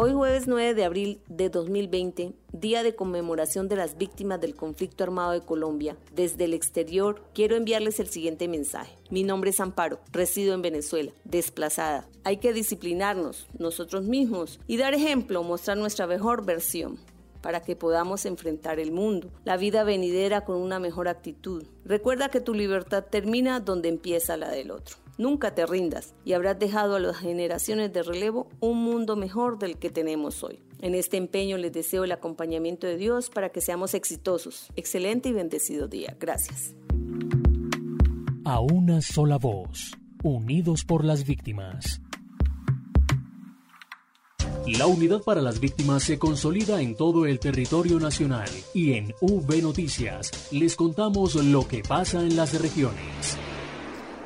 Hoy 0.05 0.13
jueves 0.15 0.49
9 0.49 0.75
de 0.75 0.85
abril 0.85 1.21
de 1.29 1.49
2020, 1.49 2.33
día 2.53 2.83
de 2.83 2.97
conmemoración 2.97 3.69
de 3.69 3.77
las 3.77 3.97
víctimas 3.99 4.41
del 4.41 4.57
conflicto 4.57 5.05
armado 5.05 5.31
de 5.31 5.43
Colombia, 5.43 5.97
desde 6.13 6.47
el 6.47 6.55
exterior 6.55 7.23
quiero 7.35 7.55
enviarles 7.55 8.01
el 8.01 8.09
siguiente 8.09 8.49
mensaje. 8.49 8.99
Mi 9.11 9.23
nombre 9.23 9.51
es 9.51 9.61
Amparo, 9.61 10.01
resido 10.11 10.55
en 10.55 10.63
Venezuela, 10.63 11.13
desplazada. 11.23 12.09
Hay 12.25 12.39
que 12.39 12.53
disciplinarnos 12.53 13.47
nosotros 13.61 14.03
mismos 14.03 14.59
y 14.67 14.77
dar 14.77 14.93
ejemplo, 14.93 15.45
mostrar 15.45 15.77
nuestra 15.77 16.09
mejor 16.09 16.45
versión 16.45 16.99
para 17.41 17.63
que 17.63 17.77
podamos 17.77 18.27
enfrentar 18.27 18.81
el 18.81 18.91
mundo, 18.91 19.31
la 19.45 19.57
vida 19.57 19.85
venidera 19.85 20.45
con 20.45 20.57
una 20.57 20.81
mejor 20.81 21.07
actitud. 21.07 21.65
Recuerda 21.85 22.29
que 22.29 22.41
tu 22.41 22.55
libertad 22.55 23.05
termina 23.09 23.61
donde 23.61 23.89
empieza 23.89 24.37
la 24.37 24.51
del 24.51 24.73
otro. 24.73 24.97
Nunca 25.19 25.54
te 25.54 25.66
rindas 25.66 26.14
y 26.25 26.33
habrás 26.33 26.59
dejado 26.59 26.97
a 26.97 27.00
las 27.00 27.16
generaciones 27.16 27.92
de 27.92 28.02
relevo 28.02 28.49
un 28.61 28.83
mundo 28.83 29.14
mejor 29.14 29.59
del 29.59 29.78
que 29.78 29.90
tenemos 29.90 30.42
hoy. 30.42 30.61
En 30.81 30.95
este 30.95 31.16
empeño 31.16 31.59
les 31.59 31.73
deseo 31.73 32.04
el 32.04 32.12
acompañamiento 32.12 32.87
de 32.87 32.97
Dios 32.97 33.28
para 33.28 33.50
que 33.50 33.61
seamos 33.61 33.95
exitosos. 33.95 34.69
Excelente 34.75 35.28
y 35.28 35.33
bendecido 35.33 35.87
día. 35.87 36.16
Gracias. 36.19 36.75
A 38.45 38.61
una 38.61 39.00
sola 39.02 39.37
voz, 39.38 39.92
unidos 40.23 40.85
por 40.85 41.04
las 41.04 41.25
víctimas. 41.25 42.00
La 44.66 44.87
unidad 44.87 45.23
para 45.23 45.42
las 45.42 45.61
víctimas 45.61 46.04
se 46.04 46.19
consolida 46.19 46.81
en 46.81 46.97
todo 46.97 47.26
el 47.26 47.38
territorio 47.38 47.99
nacional 47.99 48.49
y 48.73 48.92
en 48.92 49.12
V 49.21 49.61
Noticias 49.61 50.52
les 50.52 50.76
contamos 50.76 51.35
lo 51.35 51.66
que 51.66 51.83
pasa 51.83 52.21
en 52.23 52.37
las 52.37 52.61
regiones. 52.61 53.37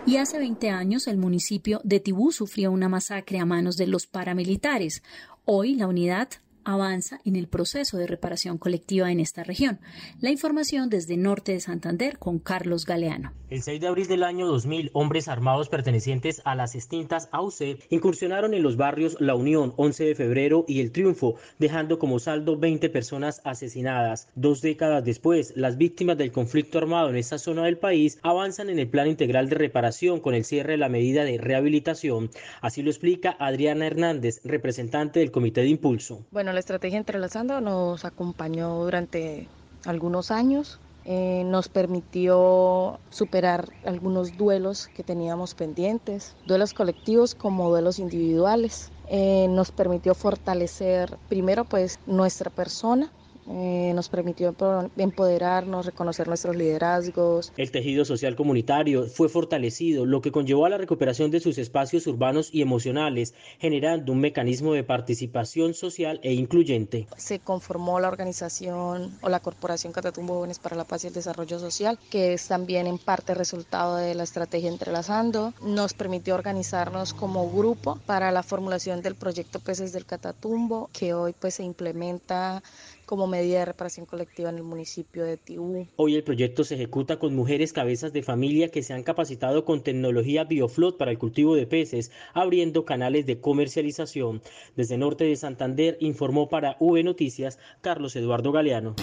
Y 0.06 0.18
hace 0.18 0.38
20 0.38 0.70
años 0.70 1.08
el 1.08 1.18
municipio 1.18 1.80
de 1.82 1.98
Tibú 1.98 2.30
sufrió 2.30 2.70
una 2.70 2.88
masacre 2.88 3.40
a 3.40 3.44
manos 3.44 3.76
de 3.76 3.88
los 3.88 4.06
paramilitares. 4.06 5.02
Hoy 5.44 5.74
la 5.74 5.88
unidad 5.88 6.28
avanza 6.66 7.20
en 7.24 7.36
el 7.36 7.46
proceso 7.46 7.96
de 7.96 8.06
reparación 8.06 8.58
colectiva 8.58 9.10
en 9.10 9.20
esta 9.20 9.44
región. 9.44 9.78
La 10.20 10.30
información 10.30 10.90
desde 10.90 11.16
Norte 11.16 11.52
de 11.52 11.60
Santander 11.60 12.18
con 12.18 12.38
Carlos 12.40 12.84
Galeano. 12.84 13.32
El 13.48 13.62
6 13.62 13.80
de 13.80 13.86
abril 13.86 14.08
del 14.08 14.24
año 14.24 14.48
2000, 14.48 14.90
hombres 14.92 15.28
armados 15.28 15.68
pertenecientes 15.68 16.42
a 16.44 16.56
las 16.56 16.74
extintas 16.74 17.28
AUC 17.30 17.78
incursionaron 17.90 18.54
en 18.54 18.64
los 18.64 18.76
barrios 18.76 19.16
La 19.20 19.36
Unión, 19.36 19.72
11 19.76 20.04
de 20.04 20.14
febrero 20.16 20.64
y 20.66 20.80
El 20.80 20.90
Triunfo, 20.90 21.36
dejando 21.60 22.00
como 22.00 22.18
saldo 22.18 22.58
20 22.58 22.90
personas 22.90 23.40
asesinadas. 23.44 24.28
Dos 24.34 24.62
décadas 24.62 25.04
después, 25.04 25.52
las 25.54 25.78
víctimas 25.78 26.18
del 26.18 26.32
conflicto 26.32 26.78
armado 26.78 27.08
en 27.08 27.16
esta 27.16 27.38
zona 27.38 27.64
del 27.64 27.78
país 27.78 28.18
avanzan 28.22 28.68
en 28.68 28.80
el 28.80 28.88
plan 28.88 29.06
integral 29.06 29.48
de 29.48 29.54
reparación 29.54 30.18
con 30.18 30.34
el 30.34 30.44
cierre 30.44 30.72
de 30.72 30.78
la 30.78 30.88
medida 30.88 31.22
de 31.22 31.38
rehabilitación. 31.38 32.30
Así 32.60 32.82
lo 32.82 32.90
explica 32.90 33.36
Adriana 33.38 33.86
Hernández, 33.86 34.40
representante 34.42 35.20
del 35.20 35.30
Comité 35.30 35.60
de 35.60 35.68
Impulso. 35.68 36.26
Bueno, 36.32 36.52
la 36.56 36.60
estrategia 36.60 36.96
Entrelazando 36.96 37.60
nos 37.60 38.06
acompañó 38.06 38.82
durante 38.82 39.46
algunos 39.84 40.30
años 40.30 40.80
eh, 41.04 41.44
nos 41.44 41.68
permitió 41.68 42.98
superar 43.10 43.68
algunos 43.84 44.36
duelos 44.36 44.88
que 44.88 45.04
teníamos 45.04 45.54
pendientes, 45.54 46.34
duelos 46.46 46.72
colectivos 46.72 47.36
como 47.36 47.68
duelos 47.68 48.00
individuales. 48.00 48.90
Eh, 49.08 49.46
nos 49.50 49.70
permitió 49.70 50.14
fortalecer 50.14 51.16
primero 51.28 51.64
pues 51.64 52.00
nuestra 52.06 52.50
persona 52.50 53.12
eh, 53.48 53.92
nos 53.94 54.08
permitió 54.08 54.54
empoderarnos, 54.96 55.86
reconocer 55.86 56.28
nuestros 56.28 56.56
liderazgos. 56.56 57.52
El 57.56 57.70
tejido 57.70 58.04
social 58.04 58.36
comunitario 58.36 59.06
fue 59.06 59.28
fortalecido, 59.28 60.04
lo 60.04 60.20
que 60.20 60.32
conllevó 60.32 60.66
a 60.66 60.70
la 60.70 60.78
recuperación 60.78 61.30
de 61.30 61.40
sus 61.40 61.58
espacios 61.58 62.06
urbanos 62.06 62.50
y 62.52 62.62
emocionales, 62.62 63.34
generando 63.58 64.12
un 64.12 64.20
mecanismo 64.20 64.72
de 64.72 64.84
participación 64.84 65.74
social 65.74 66.20
e 66.22 66.32
incluyente. 66.32 67.06
Se 67.16 67.38
conformó 67.38 68.00
la 68.00 68.08
organización 68.08 69.16
o 69.22 69.28
la 69.28 69.40
Corporación 69.40 69.92
Catatumbo 69.92 70.34
Jóvenes 70.34 70.58
para 70.58 70.76
la 70.76 70.84
Paz 70.84 71.04
y 71.04 71.08
el 71.08 71.14
Desarrollo 71.14 71.58
Social, 71.58 71.98
que 72.10 72.34
es 72.34 72.48
también 72.48 72.86
en 72.86 72.98
parte 72.98 73.34
resultado 73.34 73.96
de 73.96 74.14
la 74.14 74.24
estrategia 74.24 74.68
Entrelazando. 74.68 75.54
Nos 75.62 75.94
permitió 75.94 76.34
organizarnos 76.34 77.14
como 77.14 77.50
grupo 77.50 77.98
para 78.06 78.30
la 78.30 78.42
formulación 78.42 79.02
del 79.02 79.14
proyecto 79.14 79.60
Peces 79.60 79.92
del 79.92 80.06
Catatumbo, 80.06 80.90
que 80.92 81.14
hoy 81.14 81.34
pues 81.38 81.54
se 81.54 81.64
implementa 81.64 82.62
como 83.06 83.28
medida 83.28 83.60
de 83.60 83.64
reparación 83.64 84.04
colectiva 84.04 84.50
en 84.50 84.56
el 84.56 84.64
municipio 84.64 85.24
de 85.24 85.36
Tibú. 85.36 85.86
Hoy 85.96 86.16
el 86.16 86.24
proyecto 86.24 86.64
se 86.64 86.74
ejecuta 86.74 87.18
con 87.18 87.34
mujeres 87.34 87.72
cabezas 87.72 88.12
de 88.12 88.22
familia 88.22 88.68
que 88.68 88.82
se 88.82 88.92
han 88.92 89.04
capacitado 89.04 89.64
con 89.64 89.82
tecnología 89.82 90.44
Bioflot 90.44 90.98
para 90.98 91.12
el 91.12 91.18
cultivo 91.18 91.54
de 91.54 91.66
peces, 91.66 92.10
abriendo 92.34 92.84
canales 92.84 93.24
de 93.24 93.40
comercialización. 93.40 94.42
Desde 94.74 94.98
Norte 94.98 95.24
de 95.24 95.36
Santander 95.36 95.96
informó 96.00 96.48
para 96.48 96.76
V 96.80 97.02
Noticias 97.04 97.58
Carlos 97.80 98.16
Eduardo 98.16 98.50
Galeano. 98.50 98.96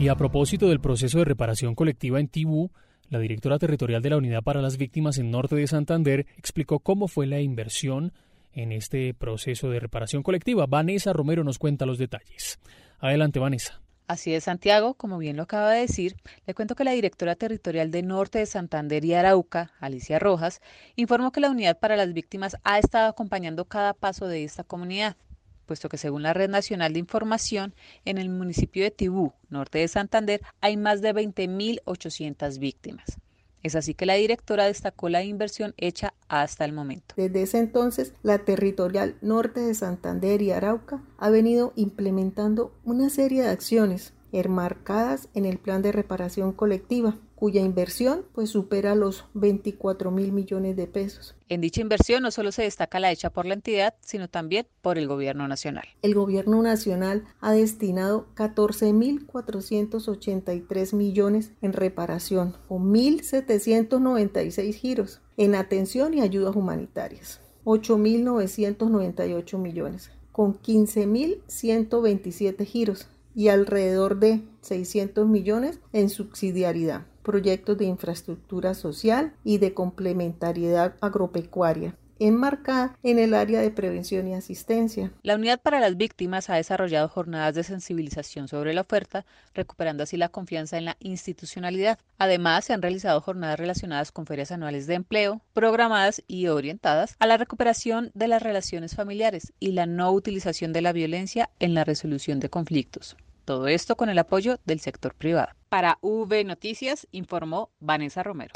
Y 0.00 0.08
a 0.08 0.16
propósito 0.16 0.68
del 0.68 0.80
proceso 0.80 1.18
de 1.18 1.24
reparación 1.24 1.74
colectiva 1.74 2.18
en 2.18 2.28
Tibú, 2.28 2.70
la 3.10 3.18
directora 3.18 3.58
territorial 3.58 4.02
de 4.02 4.10
la 4.10 4.16
Unidad 4.16 4.42
para 4.42 4.62
las 4.62 4.76
Víctimas 4.76 5.18
en 5.18 5.30
Norte 5.30 5.56
de 5.56 5.66
Santander 5.66 6.26
explicó 6.36 6.78
cómo 6.80 7.06
fue 7.06 7.26
la 7.26 7.40
inversión 7.40 8.12
en 8.52 8.72
este 8.72 9.14
proceso 9.14 9.70
de 9.70 9.80
reparación 9.80 10.22
colectiva. 10.22 10.66
Vanessa 10.66 11.12
Romero 11.12 11.44
nos 11.44 11.58
cuenta 11.58 11.86
los 11.86 11.98
detalles. 11.98 12.58
Adelante, 12.98 13.38
Vanessa. 13.38 13.80
Así 14.10 14.34
es, 14.34 14.42
Santiago, 14.42 14.94
como 14.94 15.18
bien 15.18 15.36
lo 15.36 15.44
acaba 15.44 15.70
de 15.70 15.82
decir, 15.82 16.16
le 16.44 16.52
cuento 16.52 16.74
que 16.74 16.82
la 16.82 16.90
directora 16.90 17.36
territorial 17.36 17.92
de 17.92 18.02
Norte 18.02 18.40
de 18.40 18.46
Santander 18.46 19.04
y 19.04 19.14
Arauca, 19.14 19.70
Alicia 19.78 20.18
Rojas, 20.18 20.60
informó 20.96 21.30
que 21.30 21.38
la 21.38 21.48
Unidad 21.48 21.78
para 21.78 21.94
las 21.94 22.12
Víctimas 22.12 22.56
ha 22.64 22.80
estado 22.80 23.08
acompañando 23.08 23.66
cada 23.66 23.94
paso 23.94 24.26
de 24.26 24.42
esta 24.42 24.64
comunidad, 24.64 25.16
puesto 25.64 25.88
que 25.88 25.96
según 25.96 26.24
la 26.24 26.34
Red 26.34 26.50
Nacional 26.50 26.92
de 26.92 26.98
Información, 26.98 27.72
en 28.04 28.18
el 28.18 28.30
municipio 28.30 28.82
de 28.82 28.90
Tibú, 28.90 29.32
norte 29.48 29.78
de 29.78 29.86
Santander, 29.86 30.40
hay 30.60 30.76
más 30.76 31.02
de 31.02 31.14
20.800 31.14 32.58
víctimas. 32.58 33.20
Es 33.62 33.76
así 33.76 33.94
que 33.94 34.06
la 34.06 34.14
directora 34.14 34.64
destacó 34.64 35.08
la 35.08 35.22
inversión 35.22 35.74
hecha 35.76 36.14
hasta 36.28 36.64
el 36.64 36.72
momento. 36.72 37.14
Desde 37.16 37.42
ese 37.42 37.58
entonces, 37.58 38.14
la 38.22 38.38
territorial 38.38 39.16
norte 39.20 39.60
de 39.60 39.74
Santander 39.74 40.40
y 40.42 40.50
Arauca 40.50 41.02
ha 41.18 41.30
venido 41.30 41.72
implementando 41.76 42.72
una 42.84 43.10
serie 43.10 43.42
de 43.42 43.48
acciones 43.48 44.14
enmarcadas 44.32 45.28
en 45.34 45.44
el 45.44 45.58
plan 45.58 45.82
de 45.82 45.92
reparación 45.92 46.52
colectiva 46.52 47.16
cuya 47.40 47.62
inversión 47.62 48.24
pues 48.34 48.50
supera 48.50 48.94
los 48.94 49.24
24 49.32 50.10
mil 50.10 50.30
millones 50.30 50.76
de 50.76 50.86
pesos. 50.86 51.34
En 51.48 51.62
dicha 51.62 51.80
inversión 51.80 52.22
no 52.22 52.30
solo 52.30 52.52
se 52.52 52.64
destaca 52.64 53.00
la 53.00 53.10
hecha 53.10 53.30
por 53.30 53.46
la 53.46 53.54
entidad, 53.54 53.94
sino 54.00 54.28
también 54.28 54.66
por 54.82 54.98
el 54.98 55.08
gobierno 55.08 55.48
nacional. 55.48 55.88
El 56.02 56.14
gobierno 56.14 56.60
nacional 56.60 57.24
ha 57.40 57.52
destinado 57.52 58.26
14 58.34 58.92
mil 58.92 59.24
483 59.24 60.92
millones 60.92 61.52
en 61.62 61.72
reparación, 61.72 62.58
o 62.68 62.78
1.796 62.78 64.74
giros 64.74 65.22
en 65.38 65.54
atención 65.54 66.12
y 66.12 66.20
ayudas 66.20 66.54
humanitarias, 66.54 67.40
8.998 67.64 69.56
millones, 69.56 70.10
con 70.30 70.60
15.127 70.60 72.66
giros 72.66 73.08
y 73.40 73.48
alrededor 73.48 74.18
de 74.18 74.42
600 74.60 75.26
millones 75.26 75.80
en 75.94 76.10
subsidiariedad 76.10 77.06
proyectos 77.22 77.78
de 77.78 77.86
infraestructura 77.86 78.74
social 78.74 79.32
y 79.44 79.56
de 79.56 79.72
complementariedad 79.72 80.94
agropecuaria 81.00 81.96
enmarcada 82.18 82.98
en 83.02 83.18
el 83.18 83.32
área 83.32 83.62
de 83.62 83.70
prevención 83.70 84.28
y 84.28 84.34
asistencia. 84.34 85.10
La 85.22 85.36
Unidad 85.36 85.58
para 85.58 85.80
las 85.80 85.96
Víctimas 85.96 86.50
ha 86.50 86.56
desarrollado 86.56 87.08
jornadas 87.08 87.54
de 87.54 87.64
sensibilización 87.64 88.46
sobre 88.46 88.74
la 88.74 88.82
oferta, 88.82 89.24
recuperando 89.54 90.02
así 90.02 90.18
la 90.18 90.28
confianza 90.28 90.76
en 90.76 90.84
la 90.84 90.98
institucionalidad. 91.00 91.98
Además, 92.18 92.66
se 92.66 92.74
han 92.74 92.82
realizado 92.82 93.22
jornadas 93.22 93.58
relacionadas 93.58 94.12
con 94.12 94.26
ferias 94.26 94.52
anuales 94.52 94.86
de 94.86 94.96
empleo, 94.96 95.40
programadas 95.54 96.22
y 96.26 96.48
orientadas 96.48 97.16
a 97.18 97.26
la 97.26 97.38
recuperación 97.38 98.10
de 98.12 98.28
las 98.28 98.42
relaciones 98.42 98.94
familiares 98.94 99.54
y 99.58 99.72
la 99.72 99.86
no 99.86 100.12
utilización 100.12 100.74
de 100.74 100.82
la 100.82 100.92
violencia 100.92 101.48
en 101.58 101.72
la 101.72 101.84
resolución 101.84 102.38
de 102.38 102.50
conflictos. 102.50 103.16
Todo 103.50 103.66
esto 103.66 103.96
con 103.96 104.08
el 104.08 104.18
apoyo 104.20 104.60
del 104.64 104.78
sector 104.78 105.12
privado. 105.12 105.48
Para 105.68 105.98
V 106.02 106.44
Noticias 106.44 107.08
informó 107.10 107.72
Vanessa 107.80 108.22
Romero. 108.22 108.52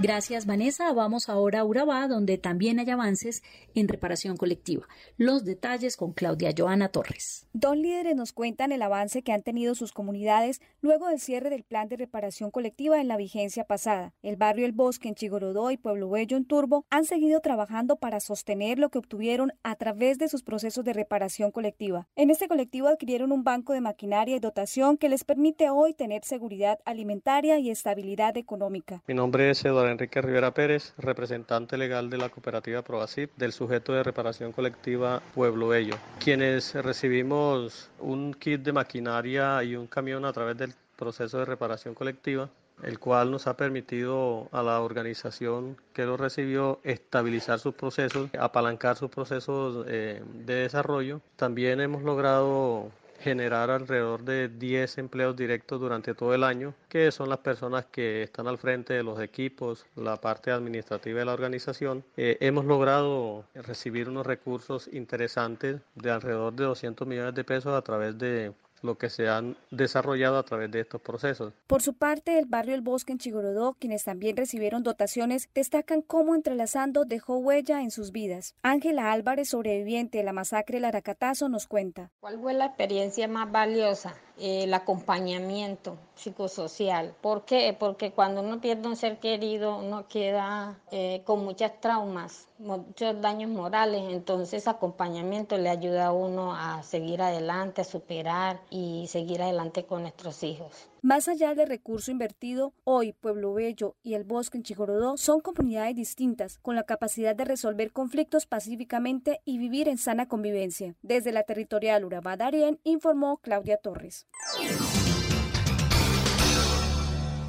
Gracias, 0.00 0.46
Vanessa. 0.46 0.92
Vamos 0.92 1.28
ahora 1.28 1.58
a 1.58 1.64
Urabá, 1.64 2.06
donde 2.06 2.38
también 2.38 2.78
hay 2.78 2.88
avances 2.88 3.42
en 3.74 3.88
reparación 3.88 4.36
colectiva. 4.36 4.86
Los 5.16 5.44
detalles 5.44 5.96
con 5.96 6.12
Claudia 6.12 6.54
Joana 6.56 6.90
Torres. 6.90 7.48
Dos 7.52 7.76
líderes 7.76 8.14
nos 8.14 8.32
cuentan 8.32 8.70
el 8.70 8.82
avance 8.82 9.22
que 9.22 9.32
han 9.32 9.42
tenido 9.42 9.74
sus 9.74 9.90
comunidades 9.90 10.60
luego 10.82 11.08
del 11.08 11.18
cierre 11.18 11.50
del 11.50 11.64
plan 11.64 11.88
de 11.88 11.96
reparación 11.96 12.52
colectiva 12.52 13.00
en 13.00 13.08
la 13.08 13.16
vigencia 13.16 13.64
pasada. 13.64 14.14
El 14.22 14.36
barrio 14.36 14.66
El 14.66 14.72
Bosque 14.72 15.08
en 15.08 15.16
Chigorodó 15.16 15.72
y 15.72 15.76
Pueblo 15.76 16.08
Bello 16.08 16.36
en 16.36 16.44
Turbo 16.44 16.84
han 16.90 17.04
seguido 17.04 17.40
trabajando 17.40 17.96
para 17.96 18.20
sostener 18.20 18.78
lo 18.78 18.90
que 18.90 18.98
obtuvieron 18.98 19.52
a 19.64 19.74
través 19.74 20.16
de 20.18 20.28
sus 20.28 20.44
procesos 20.44 20.84
de 20.84 20.92
reparación 20.92 21.50
colectiva. 21.50 22.06
En 22.14 22.30
este 22.30 22.46
colectivo 22.46 22.86
adquirieron 22.86 23.32
un 23.32 23.42
banco 23.42 23.72
de 23.72 23.80
maquinaria 23.80 24.36
y 24.36 24.38
dotación 24.38 24.96
que 24.96 25.08
les 25.08 25.24
permite 25.24 25.70
hoy 25.70 25.92
tener 25.92 26.22
seguridad 26.22 26.78
alimentaria 26.84 27.58
y 27.58 27.70
estabilidad 27.70 28.36
económica. 28.36 29.02
Mi 29.08 29.14
nombre 29.14 29.50
es 29.50 29.64
Eduardo 29.64 29.87
Enrique 29.90 30.22
Rivera 30.22 30.52
Pérez, 30.52 30.94
representante 30.98 31.76
legal 31.76 32.10
de 32.10 32.18
la 32.18 32.28
cooperativa 32.28 32.82
ProACIP 32.82 33.36
del 33.36 33.52
sujeto 33.52 33.92
de 33.92 34.02
reparación 34.02 34.52
colectiva 34.52 35.22
Pueblo 35.34 35.68
Bello, 35.68 35.96
quienes 36.18 36.74
recibimos 36.74 37.90
un 37.98 38.34
kit 38.34 38.62
de 38.62 38.72
maquinaria 38.72 39.62
y 39.64 39.76
un 39.76 39.86
camión 39.86 40.24
a 40.24 40.32
través 40.32 40.56
del 40.56 40.74
proceso 40.96 41.38
de 41.38 41.44
reparación 41.44 41.94
colectiva 41.94 42.48
el 42.82 42.98
cual 42.98 43.30
nos 43.30 43.46
ha 43.46 43.56
permitido 43.56 44.48
a 44.52 44.62
la 44.62 44.80
organización 44.80 45.76
que 45.92 46.04
lo 46.04 46.16
recibió 46.16 46.80
estabilizar 46.84 47.58
sus 47.58 47.74
procesos, 47.74 48.30
apalancar 48.38 48.96
sus 48.96 49.10
procesos 49.10 49.84
eh, 49.88 50.22
de 50.46 50.54
desarrollo. 50.54 51.20
También 51.36 51.80
hemos 51.80 52.02
logrado 52.02 52.90
generar 53.20 53.70
alrededor 53.70 54.22
de 54.24 54.48
10 54.48 54.98
empleos 54.98 55.36
directos 55.36 55.80
durante 55.80 56.14
todo 56.14 56.34
el 56.34 56.44
año, 56.44 56.74
que 56.88 57.10
son 57.10 57.28
las 57.28 57.38
personas 57.38 57.86
que 57.86 58.22
están 58.22 58.46
al 58.46 58.58
frente 58.58 58.94
de 58.94 59.02
los 59.02 59.20
equipos, 59.20 59.86
la 59.96 60.16
parte 60.16 60.50
administrativa 60.50 61.18
de 61.18 61.24
la 61.24 61.32
organización. 61.32 62.04
Eh, 62.16 62.38
hemos 62.40 62.64
logrado 62.64 63.44
recibir 63.54 64.08
unos 64.08 64.26
recursos 64.26 64.88
interesantes 64.92 65.80
de 65.94 66.10
alrededor 66.10 66.52
de 66.52 66.64
200 66.64 67.06
millones 67.06 67.34
de 67.34 67.44
pesos 67.44 67.74
a 67.74 67.82
través 67.82 68.18
de 68.18 68.52
lo 68.82 68.98
que 68.98 69.10
se 69.10 69.28
han 69.28 69.56
desarrollado 69.70 70.38
a 70.38 70.42
través 70.42 70.70
de 70.70 70.80
estos 70.80 71.00
procesos. 71.00 71.52
Por 71.66 71.82
su 71.82 71.94
parte, 71.94 72.38
el 72.38 72.46
barrio 72.46 72.74
El 72.74 72.80
Bosque 72.80 73.12
en 73.12 73.18
Chigorodó, 73.18 73.74
quienes 73.78 74.04
también 74.04 74.36
recibieron 74.36 74.82
dotaciones, 74.82 75.48
destacan 75.54 76.02
cómo 76.02 76.34
entrelazando 76.34 77.04
dejó 77.04 77.38
huella 77.38 77.82
en 77.82 77.90
sus 77.90 78.12
vidas. 78.12 78.54
Ángela 78.62 79.12
Álvarez, 79.12 79.50
sobreviviente 79.50 80.18
de 80.18 80.24
la 80.24 80.32
masacre 80.32 80.76
del 80.76 80.86
Aracatazo, 80.86 81.48
nos 81.48 81.66
cuenta. 81.66 82.10
¿Cuál 82.20 82.40
fue 82.40 82.54
la 82.54 82.66
experiencia 82.66 83.28
más 83.28 83.50
valiosa? 83.50 84.14
el 84.40 84.72
acompañamiento 84.72 85.98
psicosocial. 86.14 87.14
¿Por 87.20 87.44
qué? 87.44 87.76
Porque 87.78 88.12
cuando 88.12 88.40
uno 88.40 88.60
pierde 88.60 88.88
un 88.88 88.96
ser 88.96 89.18
querido, 89.18 89.78
uno 89.78 90.06
queda 90.08 90.78
eh, 90.90 91.22
con 91.24 91.44
muchas 91.44 91.80
traumas, 91.80 92.48
muchos 92.58 93.20
daños 93.20 93.50
morales, 93.50 94.02
entonces 94.10 94.68
acompañamiento 94.68 95.58
le 95.58 95.68
ayuda 95.68 96.06
a 96.06 96.12
uno 96.12 96.54
a 96.54 96.82
seguir 96.82 97.22
adelante, 97.22 97.82
a 97.82 97.84
superar 97.84 98.60
y 98.70 99.06
seguir 99.08 99.42
adelante 99.42 99.84
con 99.84 100.02
nuestros 100.02 100.42
hijos. 100.42 100.88
Más 101.02 101.28
allá 101.28 101.54
del 101.54 101.68
recurso 101.68 102.10
invertido, 102.10 102.72
hoy 102.84 103.12
Pueblo 103.12 103.54
Bello 103.54 103.96
y 104.02 104.14
el 104.14 104.24
Bosque 104.24 104.58
en 104.58 104.64
Chigorodó 104.64 105.16
son 105.16 105.40
comunidades 105.40 105.96
distintas, 105.96 106.58
con 106.58 106.74
la 106.74 106.84
capacidad 106.84 107.36
de 107.36 107.44
resolver 107.44 107.92
conflictos 107.92 108.46
pacíficamente 108.46 109.40
y 109.44 109.58
vivir 109.58 109.88
en 109.88 109.98
sana 109.98 110.26
convivencia. 110.26 110.94
Desde 111.02 111.32
la 111.32 111.44
territorial 111.44 112.04
Urabá 112.04 112.36
Darien, 112.36 112.80
informó 112.84 113.38
Claudia 113.38 113.76
Torres. 113.76 114.26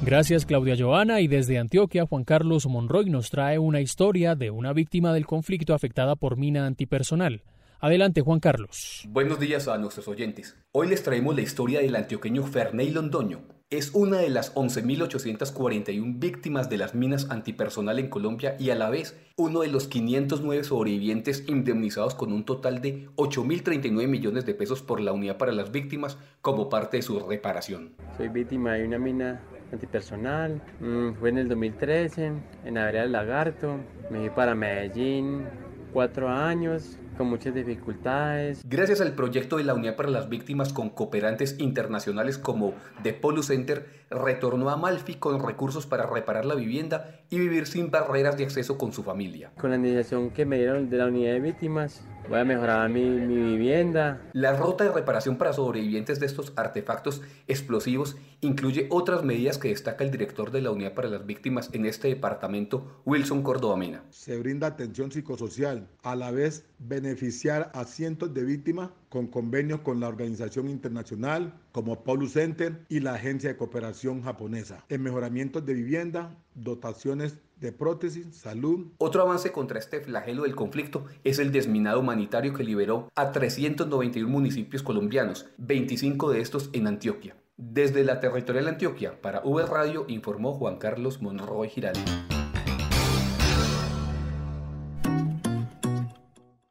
Gracias 0.02 0.46
Claudia 0.46 0.76
Joana 0.78 1.20
y 1.20 1.28
desde 1.28 1.58
Antioquia 1.58 2.06
Juan 2.06 2.24
Carlos 2.24 2.66
Monroy 2.66 3.10
nos 3.10 3.28
trae 3.28 3.58
una 3.58 3.82
historia 3.82 4.34
de 4.34 4.50
una 4.50 4.72
víctima 4.72 5.12
del 5.12 5.26
conflicto 5.26 5.74
afectada 5.74 6.16
por 6.16 6.38
mina 6.38 6.64
antipersonal. 6.64 7.42
Adelante 7.82 8.20
Juan 8.20 8.40
Carlos. 8.40 9.08
Buenos 9.08 9.40
días 9.40 9.66
a 9.66 9.78
nuestros 9.78 10.06
oyentes. 10.06 10.54
Hoy 10.70 10.88
les 10.88 11.02
traemos 11.02 11.34
la 11.34 11.40
historia 11.40 11.80
del 11.80 11.96
antioqueño 11.96 12.42
Ferney 12.42 12.90
Londoño. 12.90 13.40
Es 13.70 13.92
una 13.94 14.18
de 14.18 14.28
las 14.28 14.54
11.841 14.54 16.18
víctimas 16.18 16.68
de 16.68 16.76
las 16.76 16.94
minas 16.94 17.30
antipersonal 17.30 17.98
en 17.98 18.10
Colombia 18.10 18.54
y 18.58 18.68
a 18.68 18.74
la 18.74 18.90
vez 18.90 19.18
uno 19.36 19.62
de 19.62 19.68
los 19.68 19.86
509 19.86 20.62
sobrevivientes 20.64 21.44
indemnizados 21.48 22.14
con 22.14 22.34
un 22.34 22.44
total 22.44 22.82
de 22.82 23.08
8.039 23.16 24.06
millones 24.08 24.44
de 24.44 24.54
pesos 24.54 24.82
por 24.82 25.00
la 25.00 25.12
unidad 25.12 25.38
para 25.38 25.52
las 25.52 25.72
víctimas 25.72 26.18
como 26.42 26.68
parte 26.68 26.98
de 26.98 27.02
su 27.02 27.18
reparación. 27.18 27.94
Soy 28.18 28.28
víctima 28.28 28.74
de 28.74 28.86
una 28.88 28.98
mina 28.98 29.40
antipersonal. 29.72 30.60
Mm, 30.80 31.14
fue 31.14 31.30
en 31.30 31.38
el 31.38 31.48
2013, 31.48 32.32
en 32.66 32.74
la 32.74 32.92
del 32.92 33.12
Lagarto. 33.12 33.78
Me 34.10 34.18
fui 34.18 34.28
para 34.28 34.54
Medellín, 34.54 35.46
cuatro 35.94 36.28
años 36.28 36.98
con 37.20 37.28
muchas 37.28 37.54
dificultades. 37.54 38.62
Gracias 38.66 39.02
al 39.02 39.12
proyecto 39.12 39.58
de 39.58 39.64
la 39.64 39.74
Unidad 39.74 39.94
para 39.94 40.08
las 40.08 40.30
Víctimas 40.30 40.72
con 40.72 40.88
cooperantes 40.88 41.56
internacionales 41.58 42.38
como 42.38 42.72
The 43.02 43.12
Polu 43.12 43.42
Center, 43.42 43.86
retornó 44.08 44.70
a 44.70 44.78
Malfi 44.78 45.16
con 45.16 45.46
recursos 45.46 45.84
para 45.84 46.06
reparar 46.06 46.46
la 46.46 46.54
vivienda 46.54 47.20
y 47.28 47.38
vivir 47.38 47.66
sin 47.66 47.90
barreras 47.90 48.38
de 48.38 48.44
acceso 48.44 48.78
con 48.78 48.94
su 48.94 49.02
familia. 49.02 49.52
Con 49.60 49.68
la 49.68 49.76
iniciación 49.76 50.30
que 50.30 50.46
me 50.46 50.56
dieron 50.56 50.88
de 50.88 50.96
la 50.96 51.08
Unidad 51.08 51.34
de 51.34 51.40
Víctimas, 51.40 52.02
voy 52.28 52.40
a 52.40 52.44
mejorar 52.44 52.88
mi, 52.90 53.02
mi 53.04 53.36
vivienda. 53.36 54.22
La 54.32 54.56
ruta 54.56 54.84
de 54.84 54.92
reparación 54.92 55.36
para 55.36 55.52
sobrevivientes 55.52 56.20
de 56.20 56.26
estos 56.26 56.52
artefactos 56.56 57.22
explosivos 57.48 58.16
incluye 58.40 58.86
otras 58.90 59.24
medidas 59.24 59.58
que 59.58 59.68
destaca 59.68 60.04
el 60.04 60.10
director 60.10 60.50
de 60.50 60.62
la 60.62 60.70
Unidad 60.70 60.94
para 60.94 61.08
las 61.08 61.26
Víctimas 61.26 61.70
en 61.72 61.86
este 61.86 62.08
departamento, 62.08 63.02
Wilson 63.04 63.42
Córdoba 63.42 63.76
Mena. 63.76 64.02
Se 64.10 64.38
brinda 64.38 64.66
atención 64.66 65.12
psicosocial, 65.12 65.88
a 66.02 66.16
la 66.16 66.30
vez 66.30 66.66
beneficiar 66.78 67.70
a 67.74 67.84
cientos 67.84 68.32
de 68.32 68.44
víctimas 68.44 68.90
con 69.08 69.26
convenios 69.26 69.80
con 69.80 70.00
la 70.00 70.08
organización 70.08 70.68
internacional 70.68 71.52
como 71.72 72.04
Polu 72.04 72.28
Center 72.28 72.84
y 72.88 73.00
la 73.00 73.14
Agencia 73.14 73.50
de 73.50 73.56
Cooperación 73.56 74.22
Japonesa, 74.22 74.84
en 74.88 75.02
mejoramientos 75.02 75.66
de 75.66 75.74
vivienda, 75.74 76.36
dotaciones 76.54 77.38
de 77.60 77.72
prótesis, 77.72 78.34
salud. 78.34 78.88
Otro 78.98 79.22
avance 79.22 79.52
contra 79.52 79.78
este 79.78 80.00
flagelo 80.00 80.42
del 80.42 80.56
conflicto 80.56 81.04
es 81.24 81.38
el 81.38 81.52
desminado 81.52 82.00
humanitario 82.00 82.54
que 82.54 82.64
liberó 82.64 83.10
a 83.14 83.32
391 83.32 84.28
municipios 84.28 84.82
colombianos, 84.82 85.46
25 85.58 86.30
de 86.30 86.40
estos 86.40 86.70
en 86.72 86.86
Antioquia. 86.86 87.36
Desde 87.56 88.04
la 88.04 88.20
territorial 88.20 88.68
Antioquia, 88.68 89.20
para 89.20 89.42
V 89.44 89.66
Radio, 89.66 90.06
informó 90.08 90.54
Juan 90.54 90.78
Carlos 90.78 91.20
Monroy 91.20 91.68
Giraldo. 91.68 92.00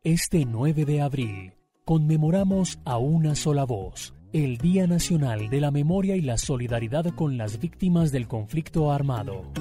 Este 0.03 0.45
9 0.45 0.85
de 0.85 1.01
abril 1.01 1.53
conmemoramos 1.85 2.79
a 2.85 2.97
una 2.97 3.35
sola 3.35 3.65
voz 3.65 4.13
el 4.31 4.57
Día 4.57 4.85
Nacional 4.85 5.49
de 5.49 5.59
la 5.59 5.71
Memoria 5.71 6.15
y 6.15 6.21
la 6.21 6.37
Solidaridad 6.37 7.05
con 7.15 7.37
las 7.37 7.59
Víctimas 7.59 8.11
del 8.11 8.27
Conflicto 8.27 8.91
Armado. 8.91 9.51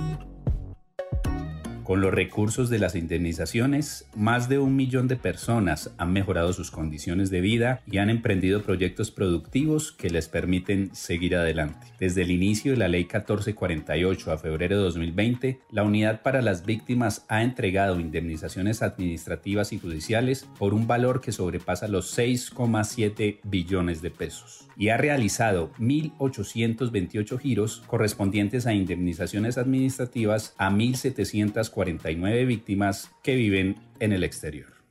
Con 1.89 2.03
los 2.03 2.13
recursos 2.13 2.69
de 2.69 2.79
las 2.79 2.95
indemnizaciones, 2.95 4.11
más 4.15 4.51
de 4.51 4.59
un 4.59 4.77
millón 4.77 5.09
de 5.09 5.17
personas 5.17 5.91
han 5.97 6.13
mejorado 6.13 6.53
sus 6.53 6.71
condiciones 6.71 7.31
de 7.31 7.41
vida 7.41 7.81
y 7.91 7.97
han 7.97 8.11
emprendido 8.11 8.63
proyectos 8.63 9.11
productivos 9.11 9.91
que 9.93 10.11
les 10.11 10.29
permiten 10.29 10.95
seguir 10.95 11.35
adelante. 11.35 11.87
Desde 11.99 12.21
el 12.21 12.31
inicio 12.31 12.73
de 12.73 12.77
la 12.77 12.89
Ley 12.89 13.05
1448 13.05 14.33
a 14.33 14.37
febrero 14.37 14.77
de 14.77 14.83
2020, 14.83 15.61
la 15.71 15.83
Unidad 15.83 16.21
para 16.21 16.43
las 16.43 16.67
Víctimas 16.67 17.25
ha 17.29 17.43
entregado 17.43 17.99
indemnizaciones 17.99 18.83
administrativas 18.83 19.73
y 19.73 19.79
judiciales 19.79 20.47
por 20.59 20.75
un 20.75 20.87
valor 20.87 21.23
que 21.23 21.33
sobrepasa 21.33 21.89
los 21.89 22.19
6,7 22.19 23.39
billones 23.45 24.03
de 24.03 24.11
pesos 24.11 24.69
y 24.79 24.91
ha 24.91 24.97
realizado 24.97 25.73
1.828 25.81 27.39
giros 27.41 27.83
correspondientes 27.89 28.67
a 28.67 28.73
indemnizaciones 28.73 29.59
administrativas 29.59 30.55
a 30.57 30.71
1.740 30.71 31.59
49 31.79 32.45
víctimas 32.45 33.09
que 33.23 33.37
viven 33.37 33.77
en 34.01 34.13
el 34.13 34.25
exterior. 34.25 34.83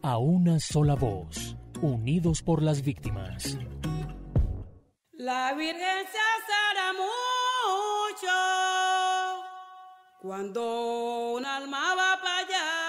A 0.00 0.16
una 0.16 0.58
sola 0.58 0.94
voz, 0.94 1.58
unidos 1.82 2.40
por 2.40 2.62
las 2.62 2.80
víctimas. 2.80 3.58
La 5.12 5.52
Virgen 5.52 6.06
se 6.10 6.18
asara 6.38 6.94
mucho 6.94 8.32
cuando 10.22 11.34
un 11.34 11.44
alma 11.44 11.94
va 11.94 12.18
para 12.22 12.38
allá. 12.38 12.79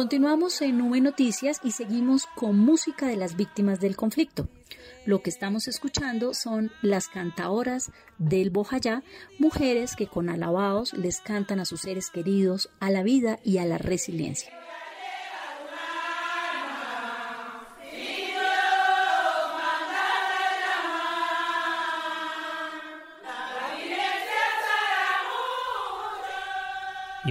Continuamos 0.00 0.62
en 0.62 0.78
Nube 0.78 1.02
Noticias 1.02 1.60
y 1.62 1.72
seguimos 1.72 2.24
con 2.34 2.58
música 2.58 3.06
de 3.06 3.18
las 3.18 3.36
víctimas 3.36 3.80
del 3.80 3.96
conflicto. 3.96 4.48
Lo 5.04 5.20
que 5.20 5.28
estamos 5.28 5.68
escuchando 5.68 6.32
son 6.32 6.72
las 6.80 7.08
cantaoras 7.08 7.92
del 8.16 8.48
Bojayá, 8.48 9.02
mujeres 9.38 9.96
que 9.96 10.06
con 10.06 10.30
alabados 10.30 10.94
les 10.94 11.20
cantan 11.20 11.60
a 11.60 11.66
sus 11.66 11.82
seres 11.82 12.08
queridos, 12.08 12.70
a 12.80 12.88
la 12.88 13.02
vida 13.02 13.40
y 13.44 13.58
a 13.58 13.66
la 13.66 13.76
resiliencia. 13.76 14.50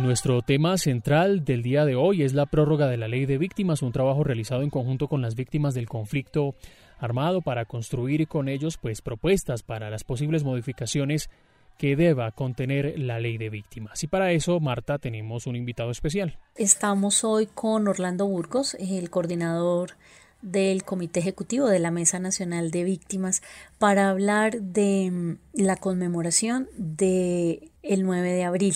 Nuestro 0.09 0.41
tema 0.41 0.75
central 0.79 1.45
del 1.45 1.61
día 1.61 1.85
de 1.85 1.95
hoy 1.95 2.23
es 2.23 2.33
la 2.33 2.47
prórroga 2.47 2.87
de 2.87 2.97
la 2.97 3.07
ley 3.07 3.27
de 3.27 3.37
víctimas, 3.37 3.83
un 3.83 3.91
trabajo 3.91 4.23
realizado 4.23 4.63
en 4.63 4.71
conjunto 4.71 5.07
con 5.07 5.21
las 5.21 5.35
víctimas 5.35 5.75
del 5.75 5.87
conflicto 5.87 6.55
armado 6.97 7.41
para 7.43 7.65
construir 7.65 8.27
con 8.27 8.49
ellos 8.49 8.79
pues 8.81 9.03
propuestas 9.03 9.61
para 9.61 9.91
las 9.91 10.03
posibles 10.03 10.43
modificaciones 10.43 11.29
que 11.77 11.95
deba 11.95 12.31
contener 12.31 12.97
la 12.97 13.19
ley 13.19 13.37
de 13.37 13.51
víctimas. 13.51 14.03
Y 14.03 14.07
para 14.07 14.31
eso, 14.31 14.59
Marta, 14.59 14.97
tenemos 14.97 15.45
un 15.45 15.55
invitado 15.55 15.91
especial. 15.91 16.39
Estamos 16.55 17.23
hoy 17.23 17.45
con 17.45 17.87
Orlando 17.87 18.25
Burgos, 18.25 18.73
el 18.79 19.11
coordinador 19.11 19.91
del 20.41 20.85
Comité 20.85 21.19
Ejecutivo 21.19 21.67
de 21.67 21.77
la 21.77 21.91
Mesa 21.91 22.17
Nacional 22.17 22.71
de 22.71 22.83
Víctimas 22.83 23.43
para 23.77 24.09
hablar 24.09 24.59
de 24.59 25.11
mm, 25.11 25.37
la 25.53 25.75
conmemoración 25.75 26.67
del 26.77 27.69
el 27.83 28.03
9 28.03 28.31
de 28.31 28.43
abril. 28.43 28.75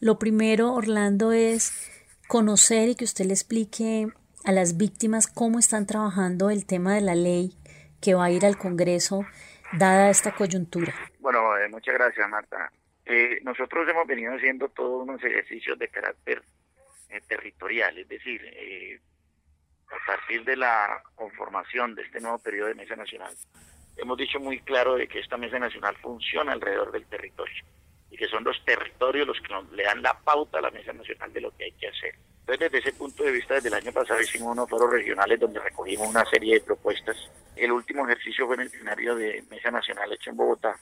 Lo 0.00 0.18
primero, 0.18 0.72
Orlando, 0.72 1.32
es 1.32 1.72
conocer 2.28 2.90
y 2.90 2.94
que 2.94 3.04
usted 3.04 3.24
le 3.24 3.32
explique 3.32 4.08
a 4.44 4.52
las 4.52 4.76
víctimas 4.76 5.26
cómo 5.26 5.58
están 5.58 5.86
trabajando 5.86 6.50
el 6.50 6.66
tema 6.66 6.94
de 6.94 7.00
la 7.00 7.14
ley 7.14 7.54
que 8.00 8.14
va 8.14 8.26
a 8.26 8.30
ir 8.30 8.44
al 8.46 8.56
Congreso 8.56 9.26
dada 9.72 10.10
esta 10.10 10.32
coyuntura. 10.32 10.94
Bueno, 11.20 11.56
eh, 11.56 11.68
muchas 11.68 11.94
gracias 11.94 12.28
Marta. 12.28 12.70
Eh, 13.04 13.40
nosotros 13.42 13.88
hemos 13.88 14.06
venido 14.06 14.32
haciendo 14.34 14.68
todos 14.68 15.02
unos 15.02 15.22
ejercicios 15.24 15.78
de 15.78 15.88
carácter 15.88 16.42
eh, 17.08 17.20
territorial, 17.26 17.96
es 17.98 18.08
decir, 18.08 18.40
a 19.90 20.06
partir 20.06 20.44
de 20.44 20.56
la 20.56 21.02
conformación 21.14 21.94
de 21.94 22.02
este 22.02 22.20
nuevo 22.20 22.38
periodo 22.38 22.68
de 22.68 22.74
Mesa 22.74 22.94
Nacional, 22.96 23.34
hemos 23.96 24.18
dicho 24.18 24.38
muy 24.38 24.60
claro 24.60 24.96
de 24.96 25.08
que 25.08 25.20
esta 25.20 25.38
Mesa 25.38 25.58
Nacional 25.58 25.96
funciona 25.96 26.52
alrededor 26.52 26.92
del 26.92 27.06
territorio 27.06 27.64
y 28.10 28.16
que 28.16 28.28
son 28.28 28.44
los 28.44 28.64
territorios 28.64 29.26
los 29.26 29.40
que 29.40 29.52
nos 29.52 29.70
le 29.72 29.84
dan 29.84 30.02
la 30.02 30.18
pauta 30.18 30.58
a 30.58 30.62
la 30.62 30.70
Mesa 30.70 30.92
Nacional 30.92 31.32
de 31.32 31.40
lo 31.40 31.56
que 31.56 31.64
hay 31.64 31.72
que 31.72 31.88
hacer. 31.88 32.14
Entonces, 32.40 32.70
desde 32.70 32.88
ese 32.88 32.98
punto 32.98 33.22
de 33.22 33.32
vista, 33.32 33.54
desde 33.54 33.68
el 33.68 33.74
año 33.74 33.92
pasado 33.92 34.20
hicimos 34.20 34.52
unos 34.52 34.70
foros 34.70 34.90
regionales 34.90 35.38
donde 35.38 35.60
recogimos 35.60 36.08
una 36.08 36.24
serie 36.24 36.54
de 36.54 36.60
propuestas. 36.62 37.16
El 37.54 37.72
último 37.72 38.06
ejercicio 38.06 38.46
fue 38.46 38.56
en 38.56 38.62
el 38.62 38.70
plenario 38.70 39.14
de 39.16 39.44
Mesa 39.50 39.70
Nacional 39.70 40.12
hecho 40.12 40.30
en 40.30 40.36
Bogotá. 40.36 40.74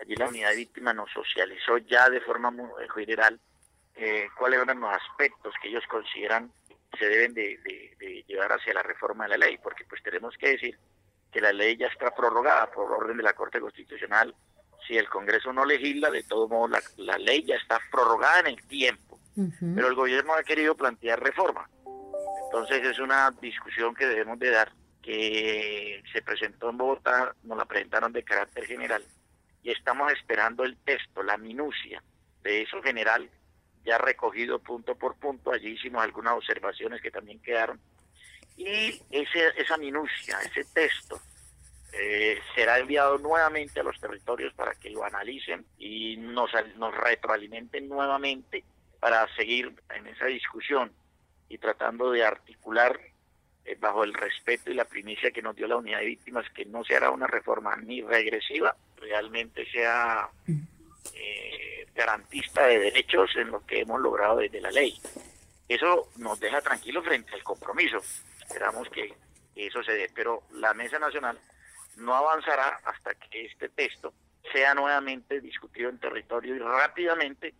Allí 0.00 0.14
la 0.16 0.28
unidad 0.28 0.50
de 0.50 0.56
víctimas 0.56 0.94
nos 0.94 1.10
socializó 1.10 1.78
ya 1.78 2.08
de 2.10 2.20
forma 2.20 2.50
muy 2.50 2.68
general 2.94 3.40
eh, 3.96 4.28
cuáles 4.36 4.60
eran 4.60 4.80
los 4.80 4.94
aspectos 4.94 5.54
que 5.60 5.68
ellos 5.68 5.84
consideran 5.88 6.52
se 6.96 7.08
deben 7.08 7.34
de, 7.34 7.58
de, 7.98 8.24
llevar 8.26 8.52
hacia 8.52 8.72
la 8.72 8.82
reforma 8.82 9.24
de 9.24 9.30
la 9.30 9.46
ley, 9.46 9.58
porque 9.62 9.84
pues 9.84 10.02
tenemos 10.02 10.36
que 10.38 10.50
decir 10.50 10.78
que 11.32 11.40
la 11.40 11.52
ley 11.52 11.76
ya 11.76 11.88
está 11.88 12.10
prorrogada 12.14 12.70
por 12.70 12.90
orden 12.90 13.16
de 13.16 13.22
la 13.22 13.34
Corte 13.34 13.60
Constitucional. 13.60 14.34
Si 14.88 14.96
el 14.96 15.08
Congreso 15.08 15.52
no 15.52 15.66
legisla, 15.66 16.10
de 16.10 16.22
todo 16.22 16.48
modo 16.48 16.68
la, 16.68 16.82
la 16.96 17.18
ley 17.18 17.44
ya 17.44 17.56
está 17.56 17.78
prorrogada 17.92 18.40
en 18.40 18.46
el 18.46 18.66
tiempo, 18.66 19.20
pero 19.74 19.86
el 19.86 19.94
gobierno 19.94 20.32
ha 20.32 20.42
querido 20.42 20.74
plantear 20.74 21.22
reforma. 21.22 21.68
Entonces 22.46 22.82
es 22.84 22.98
una 22.98 23.30
discusión 23.32 23.94
que 23.94 24.06
debemos 24.06 24.38
de 24.38 24.50
dar, 24.50 24.72
que 25.02 26.02
se 26.10 26.22
presentó 26.22 26.70
en 26.70 26.78
Bogotá, 26.78 27.34
nos 27.42 27.58
la 27.58 27.66
presentaron 27.66 28.12
de 28.14 28.24
carácter 28.24 28.64
general, 28.64 29.04
y 29.62 29.70
estamos 29.70 30.10
esperando 30.10 30.64
el 30.64 30.78
texto, 30.78 31.22
la 31.22 31.36
minucia 31.36 32.02
de 32.42 32.62
eso 32.62 32.82
general 32.82 33.28
ya 33.84 33.98
recogido 33.98 34.58
punto 34.58 34.96
por 34.96 35.16
punto. 35.16 35.52
Allí 35.52 35.72
hicimos 35.72 36.02
algunas 36.02 36.32
observaciones 36.34 37.02
que 37.02 37.10
también 37.10 37.40
quedaron. 37.40 37.78
Y 38.56 39.02
ese, 39.10 39.52
esa 39.56 39.76
minucia, 39.76 40.38
ese 40.40 40.64
texto, 40.72 41.20
eh, 42.00 42.40
será 42.54 42.78
enviado 42.78 43.18
nuevamente 43.18 43.80
a 43.80 43.82
los 43.82 43.98
territorios 43.98 44.54
para 44.54 44.74
que 44.74 44.90
lo 44.90 45.04
analicen 45.04 45.66
y 45.78 46.16
nos, 46.16 46.50
nos 46.76 46.94
retroalimenten 46.94 47.88
nuevamente 47.88 48.62
para 49.00 49.26
seguir 49.34 49.74
en 49.94 50.06
esa 50.06 50.26
discusión 50.26 50.92
y 51.48 51.58
tratando 51.58 52.10
de 52.12 52.24
articular 52.24 53.00
eh, 53.64 53.76
bajo 53.80 54.04
el 54.04 54.14
respeto 54.14 54.70
y 54.70 54.74
la 54.74 54.84
primicia 54.84 55.30
que 55.32 55.42
nos 55.42 55.56
dio 55.56 55.66
la 55.66 55.76
unidad 55.76 55.98
de 55.98 56.06
víctimas 56.06 56.48
que 56.50 56.64
no 56.66 56.84
se 56.84 56.94
hará 56.94 57.10
una 57.10 57.26
reforma 57.26 57.74
ni 57.76 58.00
regresiva, 58.00 58.76
realmente 58.96 59.68
sea 59.70 60.28
eh, 61.14 61.86
garantista 61.94 62.66
de 62.66 62.78
derechos 62.78 63.30
en 63.36 63.50
lo 63.50 63.66
que 63.66 63.80
hemos 63.80 64.00
logrado 64.00 64.36
desde 64.36 64.60
la 64.60 64.70
ley. 64.70 64.94
Eso 65.68 66.10
nos 66.16 66.38
deja 66.38 66.60
tranquilos 66.60 67.04
frente 67.04 67.34
al 67.34 67.42
compromiso. 67.42 67.98
Esperamos 68.40 68.88
que 68.88 69.12
eso 69.56 69.82
se 69.82 69.92
dé, 69.92 70.10
pero 70.14 70.44
la 70.52 70.72
Mesa 70.74 70.98
Nacional 70.98 71.38
no 71.98 72.14
avanzará 72.14 72.80
hasta 72.84 73.14
que 73.14 73.46
este 73.46 73.68
texto 73.68 74.12
sea 74.52 74.74
nuevamente 74.74 75.40
discutido 75.40 75.90
en 75.90 75.98
territorio 75.98 76.56
y 76.56 76.58
rápidamente 76.58 77.54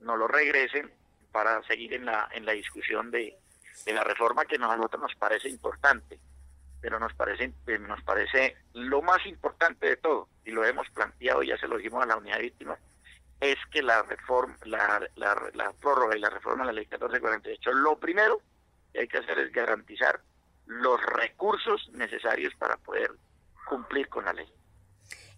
nos 0.00 0.18
lo 0.18 0.26
regresen 0.26 0.90
para 1.32 1.62
seguir 1.64 1.94
en 1.94 2.06
la, 2.06 2.28
en 2.32 2.46
la 2.46 2.52
discusión 2.52 3.10
de, 3.10 3.36
de 3.84 3.92
la 3.92 4.04
reforma 4.04 4.44
que 4.44 4.56
a 4.56 4.58
nosotros 4.58 5.02
nos 5.02 5.14
parece 5.16 5.48
importante, 5.48 6.18
pero 6.80 6.98
nos 6.98 7.12
parece, 7.14 7.52
nos 7.80 8.02
parece 8.02 8.56
lo 8.74 9.02
más 9.02 9.24
importante 9.26 9.88
de 9.88 9.96
todo, 9.96 10.28
y 10.44 10.50
lo 10.50 10.64
hemos 10.64 10.88
planteado, 10.90 11.42
ya 11.42 11.56
se 11.58 11.68
lo 11.68 11.76
dijimos 11.76 12.02
a 12.02 12.06
la 12.06 12.16
unidad 12.16 12.36
de 12.36 12.42
víctimas, 12.42 12.78
es 13.40 13.56
que 13.70 13.82
la 13.82 14.02
reforma, 14.02 14.56
la, 14.64 15.00
la, 15.16 15.72
prórroga 15.80 16.16
y 16.16 16.20
la 16.20 16.30
reforma 16.30 16.64
de 16.64 16.66
la 16.66 16.72
ley 16.72 16.84
1448, 16.84 17.72
lo 17.72 17.98
primero 17.98 18.40
que 18.92 19.00
hay 19.00 19.08
que 19.08 19.18
hacer 19.18 19.38
es 19.38 19.52
garantizar 19.52 20.20
los 20.66 21.00
recursos 21.02 21.88
necesarios 21.92 22.54
para 22.56 22.76
poder 22.76 23.12
cumplir 23.70 24.08
con 24.08 24.24
la 24.24 24.32
ley. 24.32 24.48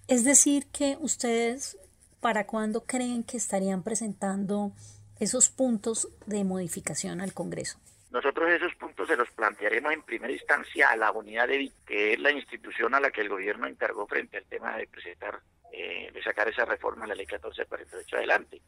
Es 0.09 0.25
decir, 0.25 0.67
que 0.73 0.97
ustedes, 0.99 1.77
¿para 2.21 2.47
cuándo 2.47 2.87
creen 2.87 3.25
que 3.25 3.37
estarían 3.37 3.83
presentando 3.83 4.73
esos 5.21 5.51
puntos 5.51 6.09
de 6.27 6.43
modificación 6.43 7.21
al 7.21 7.35
Congreso? 7.35 7.79
Nosotros 8.11 8.51
esos 8.51 8.75
puntos 8.75 9.07
se 9.07 9.17
los 9.17 9.31
plantearemos 9.31 9.93
en 9.93 10.03
primera 10.03 10.33
instancia 10.33 10.91
a 10.91 10.97
la 10.97 11.13
unidad 11.13 11.49
de 11.49 11.71
que 11.87 12.15
es 12.15 12.19
la 12.19 12.31
institución 12.31 12.95
a 12.95 13.01
la 13.01 13.11
que 13.11 13.21
el 13.21 13.29
gobierno 13.29 13.67
encargó 13.67 14.07
frente 14.07 14.39
al 14.39 14.45
tema 14.45 14.77
de 14.77 14.87
presentar 14.87 15.41
eh, 15.73 16.11
de 16.13 16.23
sacar 16.23 16.49
esa 16.49 16.67
reforma 16.67 17.05
a 17.05 17.09
la 17.09 17.15
ley 17.15 17.27
1448 17.27 18.17
adelante. 18.17 18.61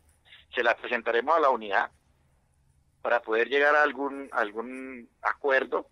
Se 0.55 0.63
la 0.63 0.75
presentaremos 0.77 1.37
a 1.37 1.41
la 1.41 1.51
unidad 1.51 1.91
para 3.03 3.21
poder 3.21 3.49
llegar 3.49 3.77
a 3.77 3.83
algún, 3.83 4.31
algún 4.33 5.11
acuerdo 5.21 5.91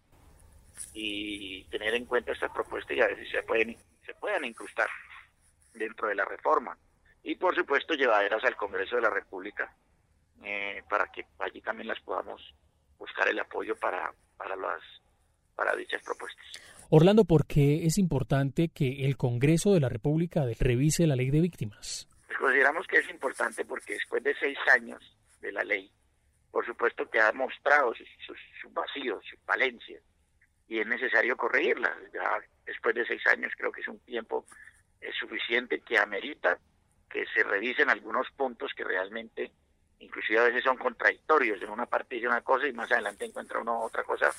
y 0.95 1.65
tener 1.65 1.95
en 1.95 2.07
cuenta 2.07 2.33
estas 2.33 2.51
propuestas 2.53 2.97
y 2.97 3.01
a 3.01 3.07
ver 3.07 3.19
si 3.25 3.31
se 3.31 3.43
pueden, 3.43 3.77
se 4.05 4.15
puedan 4.15 4.45
incrustar 4.45 4.89
dentro 5.75 6.09
de 6.09 6.15
la 6.15 6.25
reforma. 6.25 6.77
Y 7.23 7.37
por 7.37 7.55
supuesto 7.55 7.95
llevaderas 7.95 8.43
al 8.45 8.57
Congreso 8.57 8.97
de 8.97 9.03
la 9.03 9.11
República 9.11 9.75
eh, 10.43 10.83
para 10.89 11.07
que 11.07 11.25
allí 11.39 11.61
también 11.61 11.89
las 11.89 12.01
podamos 12.01 12.43
buscar 12.99 13.29
el 13.29 13.39
apoyo 13.39 13.77
para, 13.77 14.13
para, 14.37 14.57
las, 14.57 14.81
para 15.55 15.77
dichas 15.77 16.03
propuestas. 16.03 16.45
Orlando, 16.91 17.25
¿por 17.25 17.47
qué 17.47 17.87
es 17.87 17.97
importante 17.97 18.69
que 18.69 19.07
el 19.07 19.17
Congreso 19.17 19.73
de 19.73 19.81
la 19.81 19.89
República 19.89 20.45
revise 20.61 21.07
la 21.07 21.17
ley 21.17 21.31
de 21.31 21.41
víctimas? 21.41 22.09
Pues 22.27 22.39
consideramos 22.39 22.87
que 22.87 22.99
es 22.99 23.09
importante 23.09 23.65
porque 23.65 23.95
después 23.95 24.23
de 24.23 24.35
seis 24.39 24.59
años 24.75 25.01
de 25.41 25.53
la 25.53 25.65
ley, 25.65 25.91
por 26.51 26.67
supuesto 26.67 27.09
que 27.09 27.19
ha 27.19 27.33
mostrado 27.33 27.95
sus, 27.95 28.73
vacíos, 28.73 29.25
sus 29.29 29.41
falencias, 29.41 30.03
y 30.73 30.81
es 30.81 30.87
necesario 30.87 31.37
corregirla. 31.37 31.95
Ya 32.15 32.41
después 32.65 32.95
de 32.95 33.05
seis 33.05 33.21
años 33.27 33.53
creo 33.59 33.71
que 33.71 33.83
es 33.83 33.89
un 33.89 33.99
tiempo 34.01 34.47
suficiente 35.21 35.81
que 35.81 35.99
amerita 35.99 36.59
que 37.11 37.27
se 37.27 37.43
revisen 37.43 37.91
algunos 37.91 38.27
puntos 38.31 38.73
que 38.75 38.83
realmente, 38.83 39.53
inclusive 39.99 40.39
a 40.39 40.45
veces 40.45 40.65
son 40.65 40.79
contradictorios. 40.79 41.61
En 41.61 41.69
una 41.69 41.85
parte 41.85 42.15
dice 42.15 42.27
una 42.27 42.41
cosa 42.41 42.67
y 42.67 42.73
más 42.73 42.91
adelante 42.91 43.27
encuentra 43.27 43.61
uno 43.61 43.83
otra 43.83 44.03
cosa. 44.03 44.33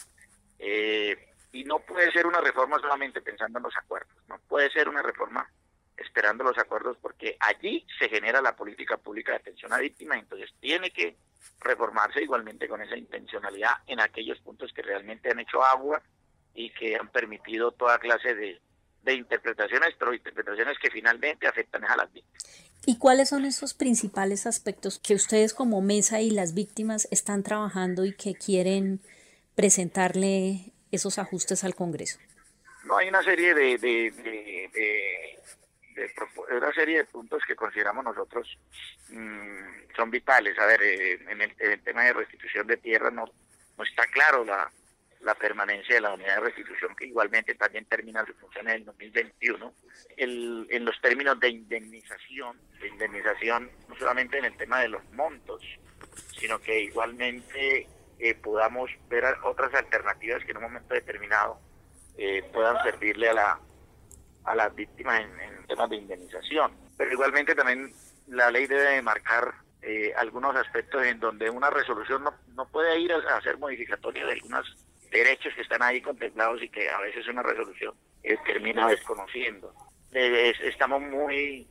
Eh, 0.58 1.36
y 1.52 1.64
no 1.66 1.80
puede 1.80 2.12
ser 2.12 2.26
una 2.26 2.42
reforma 2.42 2.80
solamente 2.80 3.22
pensando 3.22 3.60
en 3.60 3.64
los 3.66 3.78
acuerdos, 3.78 4.18
no 4.28 4.40
puede 4.48 4.72
ser 4.72 4.90
una 4.90 5.04
reforma 5.04 5.48
esperando 5.96 6.44
los 6.44 6.58
acuerdos 6.58 6.98
porque 7.00 7.38
allí 7.40 7.86
se 8.00 8.10
genera 8.10 8.42
la 8.42 8.56
política 8.56 8.98
pública 8.98 9.34
de 9.34 9.38
atención 9.38 9.72
a 9.72 9.78
víctimas, 9.78 10.18
entonces 10.18 10.52
tiene 10.60 10.90
que 10.90 11.16
reformarse 11.60 12.24
igualmente 12.24 12.68
con 12.68 12.82
esa 12.82 12.98
intencionalidad 12.98 13.74
en 13.86 14.00
aquellos 14.00 14.40
puntos 14.40 14.74
que 14.74 14.82
realmente 14.82 15.30
han 15.30 15.40
hecho 15.42 15.64
agua 15.64 16.02
y 16.54 16.70
que 16.72 16.96
han 16.96 17.10
permitido 17.10 17.72
toda 17.72 18.00
clase 18.00 18.36
de, 18.36 18.62
de 19.04 19.14
interpretaciones, 19.14 19.96
pero 19.98 20.14
interpretaciones 20.14 20.78
que 20.80 20.90
finalmente 20.92 21.48
afectan 21.48 21.84
a 21.86 21.96
las 21.96 22.12
víctimas. 22.12 22.44
¿Y 22.86 22.98
cuáles 22.98 23.30
son 23.30 23.46
esos 23.46 23.74
principales 23.74 24.46
aspectos 24.46 25.00
que 25.00 25.14
ustedes 25.14 25.54
como 25.54 25.82
mesa 25.82 26.20
y 26.20 26.32
las 26.32 26.54
víctimas 26.54 27.08
están 27.12 27.44
trabajando 27.44 28.06
y 28.06 28.14
que 28.14 28.36
quieren 28.36 29.00
presentarle 29.56 30.74
esos 30.92 31.18
ajustes 31.18 31.64
al 31.64 31.76
Congreso? 31.76 32.20
No, 32.84 32.98
hay 32.98 33.08
una 33.08 33.24
serie 33.24 33.54
de, 33.54 34.14
una 36.52 36.74
serie 36.74 36.98
de 36.98 37.06
puntos 37.06 37.42
que 37.48 37.56
consideramos 37.56 38.04
nosotros 38.04 38.58
mm, 39.10 39.96
son 39.96 40.12
vitales. 40.12 40.60
A 40.60 40.66
ver, 40.66 40.82
eh, 40.84 41.14
en, 41.30 41.42
el, 41.42 41.82
tema 41.84 42.04
de 42.04 42.14
restitución 42.14 42.68
de 42.68 42.78
tierra 42.78 43.10
no, 43.12 43.24
no 43.78 43.84
está 43.86 44.06
claro 44.08 44.44
la, 44.44 44.70
la 45.24 45.36
permanencia 45.36 45.96
de 45.96 46.02
la 46.02 46.14
unidad 46.14 46.36
de 46.36 46.42
restitución, 46.42 46.96
que 46.96 47.08
igualmente 47.08 47.56
también 47.56 47.86
termina 47.86 48.26
su 48.26 48.34
función 48.34 48.68
en 48.68 48.76
el 48.76 48.86
2021. 48.86 49.74
El, 50.18 50.68
en 50.70 50.86
los 50.86 51.00
términos 51.02 51.40
de 51.40 51.50
indemnización, 51.50 52.60
de 52.80 52.88
indemnización 52.88 53.72
no 53.88 53.96
solamente 53.96 54.38
en 54.38 54.46
el 54.46 54.58
tema 54.58 54.82
de 54.82 54.90
los 54.90 55.04
montos, 55.12 55.62
sino 56.38 56.60
que 56.60 56.82
igualmente 56.82 57.88
eh, 58.20 58.36
podamos 58.36 58.92
ver 59.10 59.26
otras 59.44 59.74
alternativas 59.74 60.44
que 60.44 60.52
en 60.52 60.58
un 60.58 60.64
momento 60.64 60.94
determinado 60.94 61.60
eh, 62.18 62.44
puedan 62.54 62.82
servirle 62.84 63.30
a 63.30 63.34
la 63.34 63.60
a 64.46 64.56
las 64.56 64.76
víctimas 64.76 65.22
en, 65.22 65.68
temas 65.68 65.90
de 65.90 65.96
indemnización. 65.98 66.72
Pero 66.98 67.12
igualmente 67.12 67.56
también 67.56 67.94
la 68.28 68.52
ley 68.52 68.68
debe 68.68 69.02
marcar 69.02 69.54
eh, 69.82 70.14
algunos 70.18 70.56
aspectos 70.56 71.06
en 71.06 71.20
donde 71.20 71.50
una 71.50 71.70
resolución 71.70 72.24
no, 72.24 72.34
no 72.56 72.68
puede 72.68 73.00
ir 73.00 73.12
a, 73.14 73.38
hacer 73.38 73.58
modificatoria 73.58 74.26
de 74.26 74.34
algunos 74.34 74.78
derechos 75.14 75.54
que 75.56 75.62
están 75.62 75.82
ahí 75.82 76.02
contemplados 76.02 76.62
y 76.62 76.70
que 76.70 76.90
a 76.90 77.00
veces 77.00 77.28
una 77.28 77.44
resolución 77.44 77.94
termina 78.46 78.88
desconociendo. 78.88 79.74
estamos 80.12 81.02
muy 81.02 81.68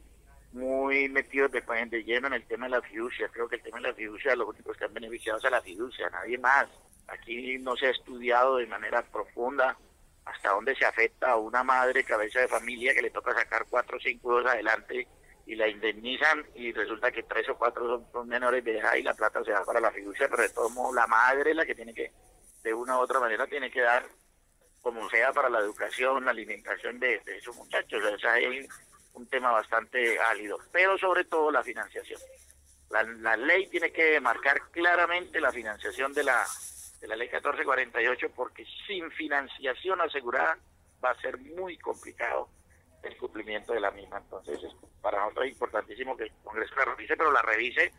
muy 0.53 1.09
metidos 1.09 1.51
de, 1.51 1.63
de 1.63 2.05
lleno 2.05 2.27
en 2.27 2.35
el 2.35 2.47
tema 2.47 2.67
de 2.67 2.73
la 2.73 2.83
fiducia. 2.83 3.29
Creo 3.29 3.49
que 3.49 3.57
el 3.57 3.63
tema 3.63 3.79
de 3.79 3.89
la 3.89 3.95
fiducia, 3.95 4.37
los 4.37 4.49
únicos 4.49 4.77
que 4.77 4.85
han 4.85 4.93
beneficiado 4.93 5.39
es 5.39 5.45
a 5.47 5.51
la 5.51 5.63
fiducia, 5.63 6.11
nadie 6.11 6.39
más. 6.39 6.69
Aquí 7.09 7.59
no 7.59 7.75
se 7.77 7.87
ha 7.87 7.91
estudiado 7.91 8.57
de 8.59 8.67
manera 8.67 9.03
profunda 9.03 9.77
hasta 10.25 10.51
dónde 10.51 10.77
se 10.77 10.85
afecta 10.85 11.33
a 11.33 11.37
una 11.37 11.65
madre 11.65 12.05
cabeza 12.05 12.41
de 12.41 12.49
familia 12.49 12.95
que 12.95 13.03
le 13.03 13.11
toca 13.11 13.35
sacar 13.35 13.67
cuatro 13.69 13.97
o 13.97 14.01
cinco 14.01 14.41
hijos 14.41 14.53
adelante 14.53 15.09
y 15.47 15.57
la 15.57 15.69
indemnizan 15.69 16.45
y 16.55 16.73
resulta 16.73 17.11
que 17.11 17.25
tres 17.25 17.49
o 17.49 17.57
cuatro 17.57 18.07
son, 18.13 18.29
menores 18.29 18.65
de 18.65 18.79
edad 18.79 18.95
y 18.95 19.03
la 19.03 19.15
plata 19.15 19.43
se 19.43 19.51
da 19.51 19.65
para 19.65 19.81
la 19.81 19.91
fiducia, 19.91 20.29
pero 20.29 20.43
de 20.43 20.51
todos 20.51 20.71
modos 20.73 20.95
la 20.95 21.07
madre 21.09 21.51
es 21.51 21.57
la 21.57 21.67
que 21.67 21.75
tiene 21.75 21.93
que, 21.93 22.13
de 22.63 22.75
una 22.75 22.99
u 22.99 23.01
otra 23.01 23.21
manera, 23.21 23.47
tiene 23.47 23.71
que 23.71 23.81
dar 23.81 24.07
como 24.81 25.09
sea 25.11 25.33
para 25.33 25.49
la 25.49 25.61
educación, 25.61 26.25
la 26.25 26.33
alimentación 26.33 26.99
de, 26.99 27.23
esos 27.27 27.57
muchachos. 27.57 28.03
O 28.03 28.19
sea, 28.19 28.33
hay 28.33 28.67
un 29.15 29.27
tema 29.29 29.53
bastante 29.53 30.19
álido, 30.19 30.59
pero 30.73 30.99
sobre 30.99 31.25
todo 31.25 31.51
la 31.51 31.63
financiación. 31.63 32.21
La, 32.91 33.37
ley 33.37 33.69
tiene 33.69 33.91
que 33.91 34.21
marcar 34.21 34.71
claramente 34.71 35.41
la 35.41 35.51
financiación 35.51 36.13
de 36.13 36.25
la, 36.25 36.45
de 37.01 37.09
la 37.09 37.17
ley 37.17 37.29
1448 37.29 38.31
porque 38.35 38.67
sin 38.87 39.11
financiación 39.13 40.01
asegurada 40.03 40.59
va 41.03 41.11
a 41.11 41.21
ser 41.21 41.39
muy 41.39 41.79
complicado 41.79 42.51
el 43.03 43.17
cumplimiento 43.17 43.73
de 43.73 43.81
la 43.81 43.91
misma. 43.91 44.19
Entonces, 44.19 44.61
para 45.01 45.21
nosotros 45.21 45.47
es 45.47 45.53
importantísimo 45.53 46.17
que 46.17 46.25
el 46.25 46.33
Congreso 46.45 46.75
la 46.77 46.85
revise, 46.85 47.17
pero 47.17 47.33
la 47.33 47.43
revise 47.43 47.93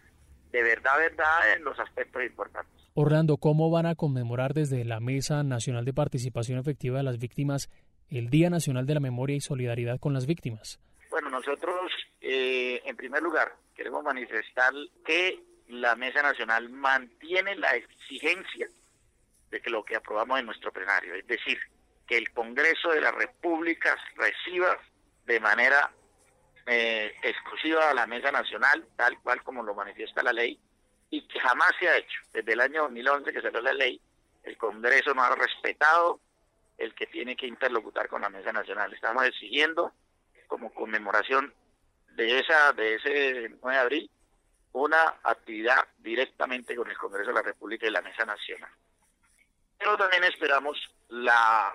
de 0.52 0.62
verdad, 0.62 0.98
verdad, 1.00 1.54
en 1.54 1.64
los 1.64 1.78
aspectos 1.80 2.24
importantes. 2.24 2.83
Orlando, 2.96 3.38
¿cómo 3.38 3.72
van 3.72 3.88
a 3.88 3.96
conmemorar 3.96 4.54
desde 4.54 4.86
la 4.86 5.00
Mesa 5.00 5.42
Nacional 5.42 5.84
de 5.84 5.94
Participación 5.94 6.60
Efectiva 6.60 6.98
de 6.98 7.04
las 7.04 7.18
Víctimas 7.18 7.72
el 8.10 8.30
Día 8.30 8.52
Nacional 8.52 8.86
de 8.86 8.94
la 8.94 9.00
Memoria 9.00 9.36
y 9.36 9.42
Solidaridad 9.42 10.00
con 10.00 10.14
las 10.14 10.28
Víctimas? 10.28 10.80
Bueno, 11.10 11.32
nosotros, 11.32 11.92
eh, 12.22 12.82
en 12.86 12.96
primer 12.96 13.24
lugar, 13.24 13.56
queremos 13.76 14.04
manifestar 14.04 14.72
que 15.04 15.40
la 15.70 15.96
Mesa 15.96 16.22
Nacional 16.22 16.70
mantiene 16.70 17.56
la 17.56 17.76
exigencia 17.76 18.68
de 19.50 19.60
que 19.60 19.72
lo 19.72 19.84
que 19.84 19.96
aprobamos 19.96 20.40
en 20.40 20.46
nuestro 20.46 20.72
plenario, 20.72 21.16
es 21.16 21.26
decir, 21.26 21.58
que 22.06 22.18
el 22.18 22.32
Congreso 22.32 22.90
de 22.90 23.02
la 23.02 23.12
República 23.12 23.98
reciba 24.16 24.78
de 25.26 25.40
manera 25.40 25.92
eh, 26.68 27.12
exclusiva 27.24 27.90
a 27.90 27.94
la 27.96 28.06
Mesa 28.06 28.32
Nacional, 28.32 28.86
tal 28.96 29.20
cual 29.24 29.42
como 29.42 29.64
lo 29.64 29.74
manifiesta 29.74 30.22
la 30.22 30.34
ley, 30.34 30.60
y 31.14 31.22
que 31.28 31.40
jamás 31.40 31.70
se 31.80 31.88
ha 31.88 31.98
hecho. 31.98 32.20
Desde 32.34 32.54
el 32.54 32.60
año 32.60 32.82
2011 32.86 33.34
que 33.34 33.42
salió 33.44 33.62
la 33.62 33.74
ley, 33.74 34.02
el 34.42 34.58
Congreso 34.58 35.14
no 35.14 35.22
ha 35.22 35.36
respetado 35.36 36.20
el 36.76 36.96
que 36.96 37.06
tiene 37.06 37.36
que 37.36 37.46
interlocutar 37.46 38.08
con 38.08 38.24
la 38.24 38.30
Mesa 38.30 38.52
Nacional. 38.52 38.92
Estamos 38.92 39.24
exigiendo, 39.26 39.94
como 40.48 40.74
conmemoración 40.74 41.54
de 42.16 42.40
esa 42.40 42.74
de 42.74 42.96
ese 42.96 43.50
9 43.62 43.78
de 43.78 43.78
abril, 43.78 44.12
una 44.72 45.20
actividad 45.22 45.88
directamente 46.00 46.76
con 46.76 46.90
el 46.90 46.98
Congreso 46.98 47.30
de 47.30 47.36
la 47.36 47.44
República 47.44 47.86
y 47.86 47.92
la 47.92 48.02
Mesa 48.02 48.26
Nacional. 48.26 48.72
Pero 49.78 49.96
también 49.96 50.24
esperamos 50.24 50.80
la, 51.10 51.72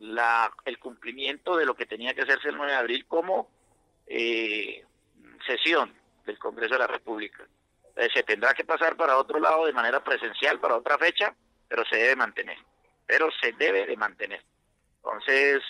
la, 0.00 0.52
el 0.64 0.80
cumplimiento 0.80 1.56
de 1.56 1.64
lo 1.64 1.76
que 1.76 1.86
tenía 1.86 2.12
que 2.12 2.22
hacerse 2.22 2.48
el 2.48 2.56
9 2.56 2.72
de 2.72 2.78
abril 2.78 3.06
como 3.06 3.52
eh, 4.08 4.84
sesión 5.46 5.94
del 6.26 6.40
Congreso 6.40 6.74
de 6.74 6.80
la 6.80 6.88
República. 6.88 7.46
Eh, 8.00 8.08
se 8.14 8.22
tendrá 8.22 8.54
que 8.54 8.64
pasar 8.64 8.96
para 8.96 9.18
otro 9.18 9.38
lado 9.38 9.66
de 9.66 9.74
manera 9.74 10.02
presencial, 10.02 10.58
para 10.58 10.76
otra 10.76 10.96
fecha, 10.96 11.34
pero 11.68 11.84
se 11.84 11.96
debe 11.96 12.16
mantener. 12.16 12.56
Pero 13.06 13.28
se 13.42 13.52
debe 13.52 13.84
de 13.84 13.94
mantener. 13.94 14.42
Entonces, 14.96 15.62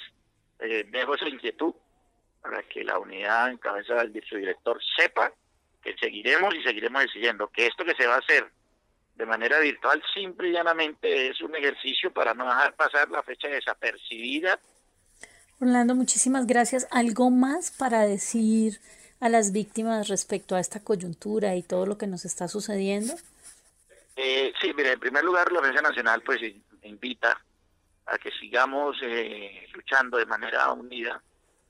eh, 0.61 0.87
dejo 0.93 1.17
esa 1.17 1.29
inquietud 1.29 1.75
para 2.41 2.63
que 2.63 2.85
la 2.85 3.01
unidad 3.01 3.51
en 3.51 3.59
cabeza 3.59 3.95
del 3.97 4.13
director 4.13 4.79
sepa 4.97 5.33
que 5.83 5.97
seguiremos 5.97 6.55
y 6.55 6.63
seguiremos 6.63 7.03
decidiendo 7.03 7.49
que 7.49 7.67
esto 7.67 7.85
que 7.85 7.97
se 7.97 8.07
va 8.07 8.15
a 8.15 8.19
hacer 8.19 8.49
de 9.17 9.27
manera 9.27 9.59
virtual 9.59 10.01
simple 10.15 10.51
y 10.51 10.53
llanamente 10.53 11.31
es 11.31 11.41
un 11.41 11.57
ejercicio 11.57 12.13
para 12.13 12.33
no 12.33 12.45
dejar 12.45 12.77
pasar 12.77 13.11
la 13.11 13.25
fecha 13.25 13.49
desapercibida. 13.49 14.61
Orlando, 15.61 15.97
muchísimas 15.97 16.47
gracias. 16.47 16.87
¿Algo 16.93 17.31
más 17.31 17.73
para 17.73 18.07
decir 18.07 18.81
a 19.21 19.29
las 19.29 19.53
víctimas 19.53 20.09
respecto 20.09 20.57
a 20.57 20.61
esta 20.61 20.81
coyuntura 20.81 21.55
y 21.55 21.63
todo 21.63 21.87
lo 21.87 21.99
que 21.99 22.07
nos 22.07 22.25
está 22.25 22.49
sucediendo? 22.49 23.15
Eh, 24.17 24.53
sí, 24.61 24.73
mire, 24.75 24.93
en 24.93 25.01
primer 25.01 25.25
lugar 25.25 25.53
la 25.53 25.61
Mesa 25.61 25.83
Nacional 25.83 26.23
pues 26.23 26.41
invita 26.83 27.41
a 28.07 28.19
que 28.19 28.31
sigamos 28.33 28.97
eh, 29.03 29.67
luchando 29.75 30.17
de 30.17 30.27
manera 30.27 30.73
unida 30.73 31.23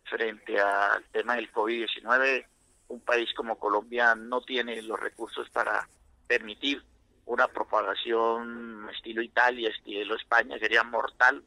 frente 0.04 0.58
al 0.60 1.04
tema 1.12 1.34
del 1.34 1.52
COVID-19. 1.52 2.46
Un 2.88 3.00
país 3.00 3.28
como 3.34 3.58
Colombia 3.58 4.14
no 4.14 4.40
tiene 4.40 4.80
los 4.82 4.98
recursos 4.98 5.48
para 5.50 5.88
permitir 6.26 6.82
una 7.26 7.46
propagación 7.46 8.88
estilo 8.92 9.22
Italia, 9.22 9.68
estilo 9.68 10.16
España, 10.16 10.58
sería 10.58 10.82
mortal 10.82 11.42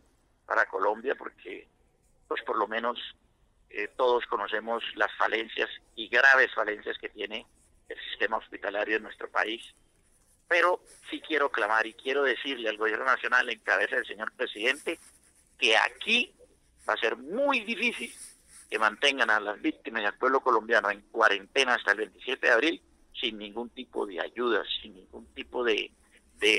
para 0.45 0.65
Colombia 0.65 1.15
porque 1.15 1.67
pues 2.27 2.41
por 2.43 2.57
lo 2.57 2.67
menos 2.67 2.97
eh, 3.73 3.89
todos 3.97 4.25
conocemos 4.27 4.83
las 4.95 5.11
falencias 5.17 5.69
y 5.95 6.07
graves 6.07 6.53
falencias 6.53 6.97
que 6.99 7.09
tiene 7.09 7.45
el 7.89 7.97
sistema 8.09 8.37
hospitalario 8.37 8.97
en 8.97 9.03
nuestro 9.03 9.29
país. 9.29 9.63
Pero 10.47 10.81
sí 11.09 11.19
quiero 11.19 11.49
clamar 11.49 11.87
y 11.87 11.93
quiero 11.93 12.23
decirle 12.23 12.69
al 12.69 12.77
gobierno 12.77 13.05
nacional 13.05 13.49
en 13.49 13.59
cabeza 13.59 13.95
del 13.95 14.05
señor 14.05 14.31
presidente 14.33 14.99
que 15.57 15.75
aquí 15.75 16.33
va 16.87 16.93
a 16.93 16.97
ser 16.97 17.17
muy 17.17 17.61
difícil 17.61 18.13
que 18.69 18.77
mantengan 18.79 19.29
a 19.29 19.39
las 19.39 19.61
víctimas 19.61 20.03
y 20.03 20.05
al 20.05 20.17
pueblo 20.17 20.41
colombiano 20.41 20.89
en 20.91 21.01
cuarentena 21.11 21.75
hasta 21.75 21.91
el 21.91 21.97
27 21.97 22.47
de 22.47 22.53
abril 22.53 22.81
sin 23.19 23.37
ningún 23.37 23.69
tipo 23.69 24.05
de 24.05 24.19
ayuda, 24.19 24.63
sin 24.81 24.95
ningún 24.95 25.25
tipo 25.33 25.63
de, 25.63 25.91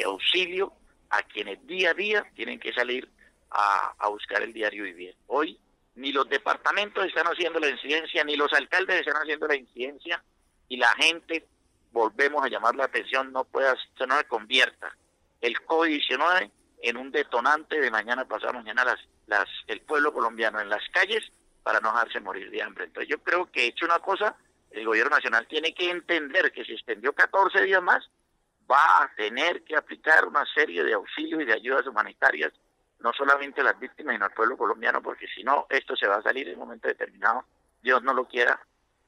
auxilio 0.05 0.72
a 1.11 1.22
quienes 1.22 1.64
día 1.66 1.90
a 1.90 1.94
día 1.94 2.24
tienen 2.35 2.59
que 2.59 2.72
salir 2.72 3.09
a, 3.50 4.09
buscar 4.09 4.42
el 4.42 4.53
diario 4.53 4.85
vivir. 4.85 5.14
Hoy 5.27 5.59
ni 5.96 6.12
los 6.12 6.28
departamentos 6.28 7.04
están 7.07 7.26
haciendo 7.26 7.61
la 7.61 7.68
incidencia, 7.68 8.24
ni 8.24 8.37
los 8.37 8.52
alcaldes 8.52 9.00
están 9.00 9.16
haciendo 9.16 9.46
la 9.46 9.57
incidencia, 9.57 10.22
y 10.68 10.76
la 10.76 10.88
gente, 10.96 11.46
volvemos 11.92 12.44
a 12.44 12.48
llamar 12.48 12.74
la 12.74 12.85
atención, 12.85 13.33
no 13.33 13.44
pueda, 13.44 13.76
se 13.96 14.07
no 14.07 14.16
se 14.18 14.24
convierta 14.24 14.96
el 15.40 15.54
COVID-19 15.57 16.50
en 16.83 16.96
un 16.96 17.11
detonante 17.11 17.80
de 17.80 17.90
mañana 17.90 18.24
pasado 18.24 18.54
mañana 18.54 18.85
las, 18.85 18.98
las, 19.26 19.48
el 19.66 19.80
pueblo 19.83 20.12
colombiano 20.12 20.61
en 20.61 20.68
las 20.68 20.83
calles 20.90 21.22
para 21.62 21.80
no 21.80 21.92
dejarse 21.92 22.20
morir 22.20 22.50
de 22.50 22.62
hambre. 22.62 22.85
Entonces 22.85 23.09
yo 23.09 23.22
creo 23.22 23.50
que 23.50 23.64
he 23.64 23.66
hecho 23.68 23.85
una 23.85 23.98
cosa 24.00 24.37
el 24.74 24.87
gobierno 24.87 25.16
nacional 25.16 25.46
tiene 25.46 25.72
que 25.72 25.88
entender 25.88 26.50
que 26.50 26.64
si 26.64 26.72
extendió 26.72 27.12
14 27.12 27.62
días 27.62 27.83
más, 27.83 28.11
va 28.70 29.04
a 29.04 29.14
tener 29.14 29.62
que 29.62 29.76
aplicar 29.76 30.26
una 30.26 30.44
serie 30.52 30.83
de 30.83 30.94
auxilios 30.94 31.42
y 31.42 31.44
de 31.44 31.52
ayudas 31.52 31.87
humanitarias, 31.87 32.52
no 33.04 33.12
solamente 33.12 33.62
las 33.62 33.78
víctimas, 33.78 34.14
sino 34.14 34.24
al 34.24 34.32
pueblo 34.32 34.56
colombiano, 34.56 35.02
porque 35.02 35.26
si 35.28 35.44
no, 35.44 35.66
esto 35.68 35.94
se 35.94 36.08
va 36.08 36.16
a 36.16 36.22
salir 36.22 36.48
en 36.48 36.54
un 36.54 36.60
momento 36.60 36.88
determinado, 36.88 37.44
Dios 37.82 38.02
no 38.02 38.14
lo 38.14 38.26
quiera, 38.26 38.58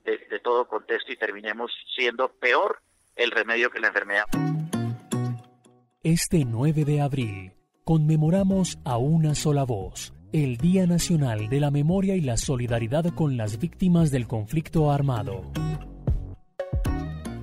de, 0.04 0.18
de 0.30 0.38
todo 0.38 0.68
contexto 0.68 1.10
y 1.10 1.16
terminemos 1.16 1.72
siendo 1.96 2.28
peor 2.28 2.80
el 3.16 3.30
remedio 3.30 3.70
que 3.70 3.80
la 3.80 3.88
enfermedad. 3.88 4.26
Este 6.02 6.44
9 6.44 6.84
de 6.84 7.00
abril 7.00 7.52
conmemoramos 7.84 8.78
a 8.84 8.98
una 8.98 9.34
sola 9.34 9.64
voz 9.64 10.12
el 10.32 10.58
Día 10.58 10.86
Nacional 10.86 11.48
de 11.48 11.60
la 11.60 11.70
Memoria 11.70 12.14
y 12.14 12.20
la 12.20 12.36
Solidaridad 12.36 13.14
con 13.14 13.38
las 13.38 13.58
Víctimas 13.58 14.10
del 14.10 14.26
Conflicto 14.26 14.92
Armado. 14.92 15.50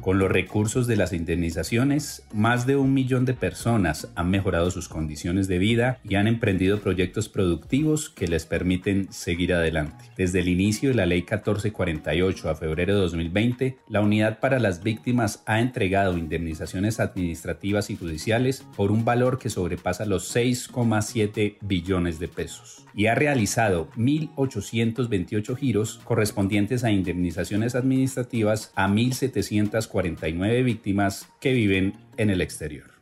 Con 0.03 0.19
los 0.19 0.29
recursos 0.29 0.85
de 0.85 0.97
las 0.97 1.13
indemnizaciones, 1.13 2.27
más 2.33 2.67
de 2.67 2.75
un 2.75 2.93
millón 2.93 3.23
de 3.23 3.33
personas 3.33 4.09
han 4.15 4.29
mejorado 4.29 4.69
sus 4.69 4.89
condiciones 4.89 5.47
de 5.47 5.59
vida 5.59 5.99
y 6.03 6.15
han 6.15 6.27
emprendido 6.27 6.81
proyectos 6.81 7.29
productivos 7.29 8.09
que 8.09 8.27
les 8.27 8.45
permiten 8.45 9.07
seguir 9.13 9.53
adelante. 9.53 10.03
Desde 10.17 10.41
el 10.41 10.49
inicio 10.49 10.89
de 10.89 10.95
la 10.95 11.05
Ley 11.05 11.21
1448 11.21 12.49
a 12.49 12.55
febrero 12.55 12.95
de 12.95 12.99
2020, 12.99 13.77
la 13.87 14.01
Unidad 14.01 14.41
para 14.41 14.59
las 14.59 14.83
Víctimas 14.83 15.41
ha 15.45 15.61
entregado 15.61 16.17
indemnizaciones 16.17 16.99
administrativas 16.99 17.89
y 17.89 17.95
judiciales 17.95 18.65
por 18.75 18.91
un 18.91 19.05
valor 19.05 19.39
que 19.39 19.49
sobrepasa 19.49 20.05
los 20.05 20.35
6,7 20.35 21.59
billones 21.61 22.19
de 22.19 22.27
pesos 22.27 22.83
y 22.93 23.07
ha 23.07 23.15
realizado 23.15 23.89
1.828 23.97 25.57
giros 25.57 26.01
correspondientes 26.03 26.83
a 26.83 26.91
indemnizaciones 26.91 27.75
administrativas 27.75 28.71
a 28.75 28.87
1.740 28.87 29.92
49 29.93 30.63
víctimas 30.63 31.27
que 31.39 31.51
viven 31.51 31.93
en 32.17 32.31
el 32.31 32.41
exterior. 32.41 32.93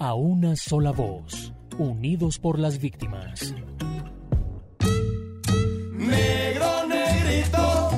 A 0.00 0.14
una 0.14 0.56
sola 0.56 0.90
voz, 0.90 1.52
unidos 1.78 2.40
por 2.40 2.58
las 2.58 2.80
víctimas. 2.80 3.54
Negro, 5.92 6.88
negrito, 6.88 7.90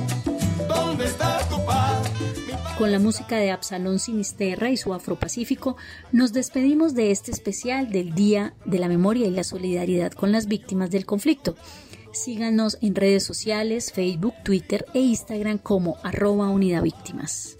¿dónde 0.67 1.05
está 1.05 1.39
tu 1.49 1.65
paz? 1.65 2.07
Con 2.77 2.91
la 2.91 2.99
música 2.99 3.37
de 3.37 3.49
Absalón 3.49 3.97
Sinisterra 3.97 4.69
y 4.69 4.77
su 4.77 4.93
Afropacífico, 4.93 5.75
nos 6.11 6.33
despedimos 6.33 6.93
de 6.93 7.09
este 7.09 7.31
especial 7.31 7.89
del 7.89 8.13
Día 8.13 8.53
de 8.65 8.77
la 8.77 8.87
Memoria 8.87 9.25
y 9.25 9.31
la 9.31 9.43
Solidaridad 9.43 10.11
con 10.11 10.31
las 10.31 10.45
Víctimas 10.45 10.91
del 10.91 11.07
Conflicto. 11.07 11.55
Síganos 12.17 12.77
en 12.81 12.95
redes 12.95 13.23
sociales, 13.23 13.93
Facebook, 13.93 14.33
Twitter 14.43 14.85
e 14.95 14.99
Instagram 14.99 15.59
como 15.59 15.97
arroba 16.03 16.49
unidad 16.49 16.81
víctimas. 16.81 17.59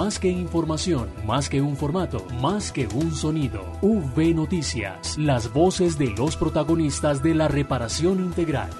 Más 0.00 0.18
que 0.18 0.28
información, 0.28 1.10
más 1.26 1.50
que 1.50 1.60
un 1.60 1.76
formato, 1.76 2.24
más 2.40 2.72
que 2.72 2.86
un 2.86 3.14
sonido. 3.14 3.60
V 3.82 4.32
Noticias. 4.32 5.18
Las 5.18 5.52
voces 5.52 5.98
de 5.98 6.08
los 6.16 6.38
protagonistas 6.38 7.22
de 7.22 7.34
la 7.34 7.48
reparación 7.48 8.18
integral. 8.20 8.70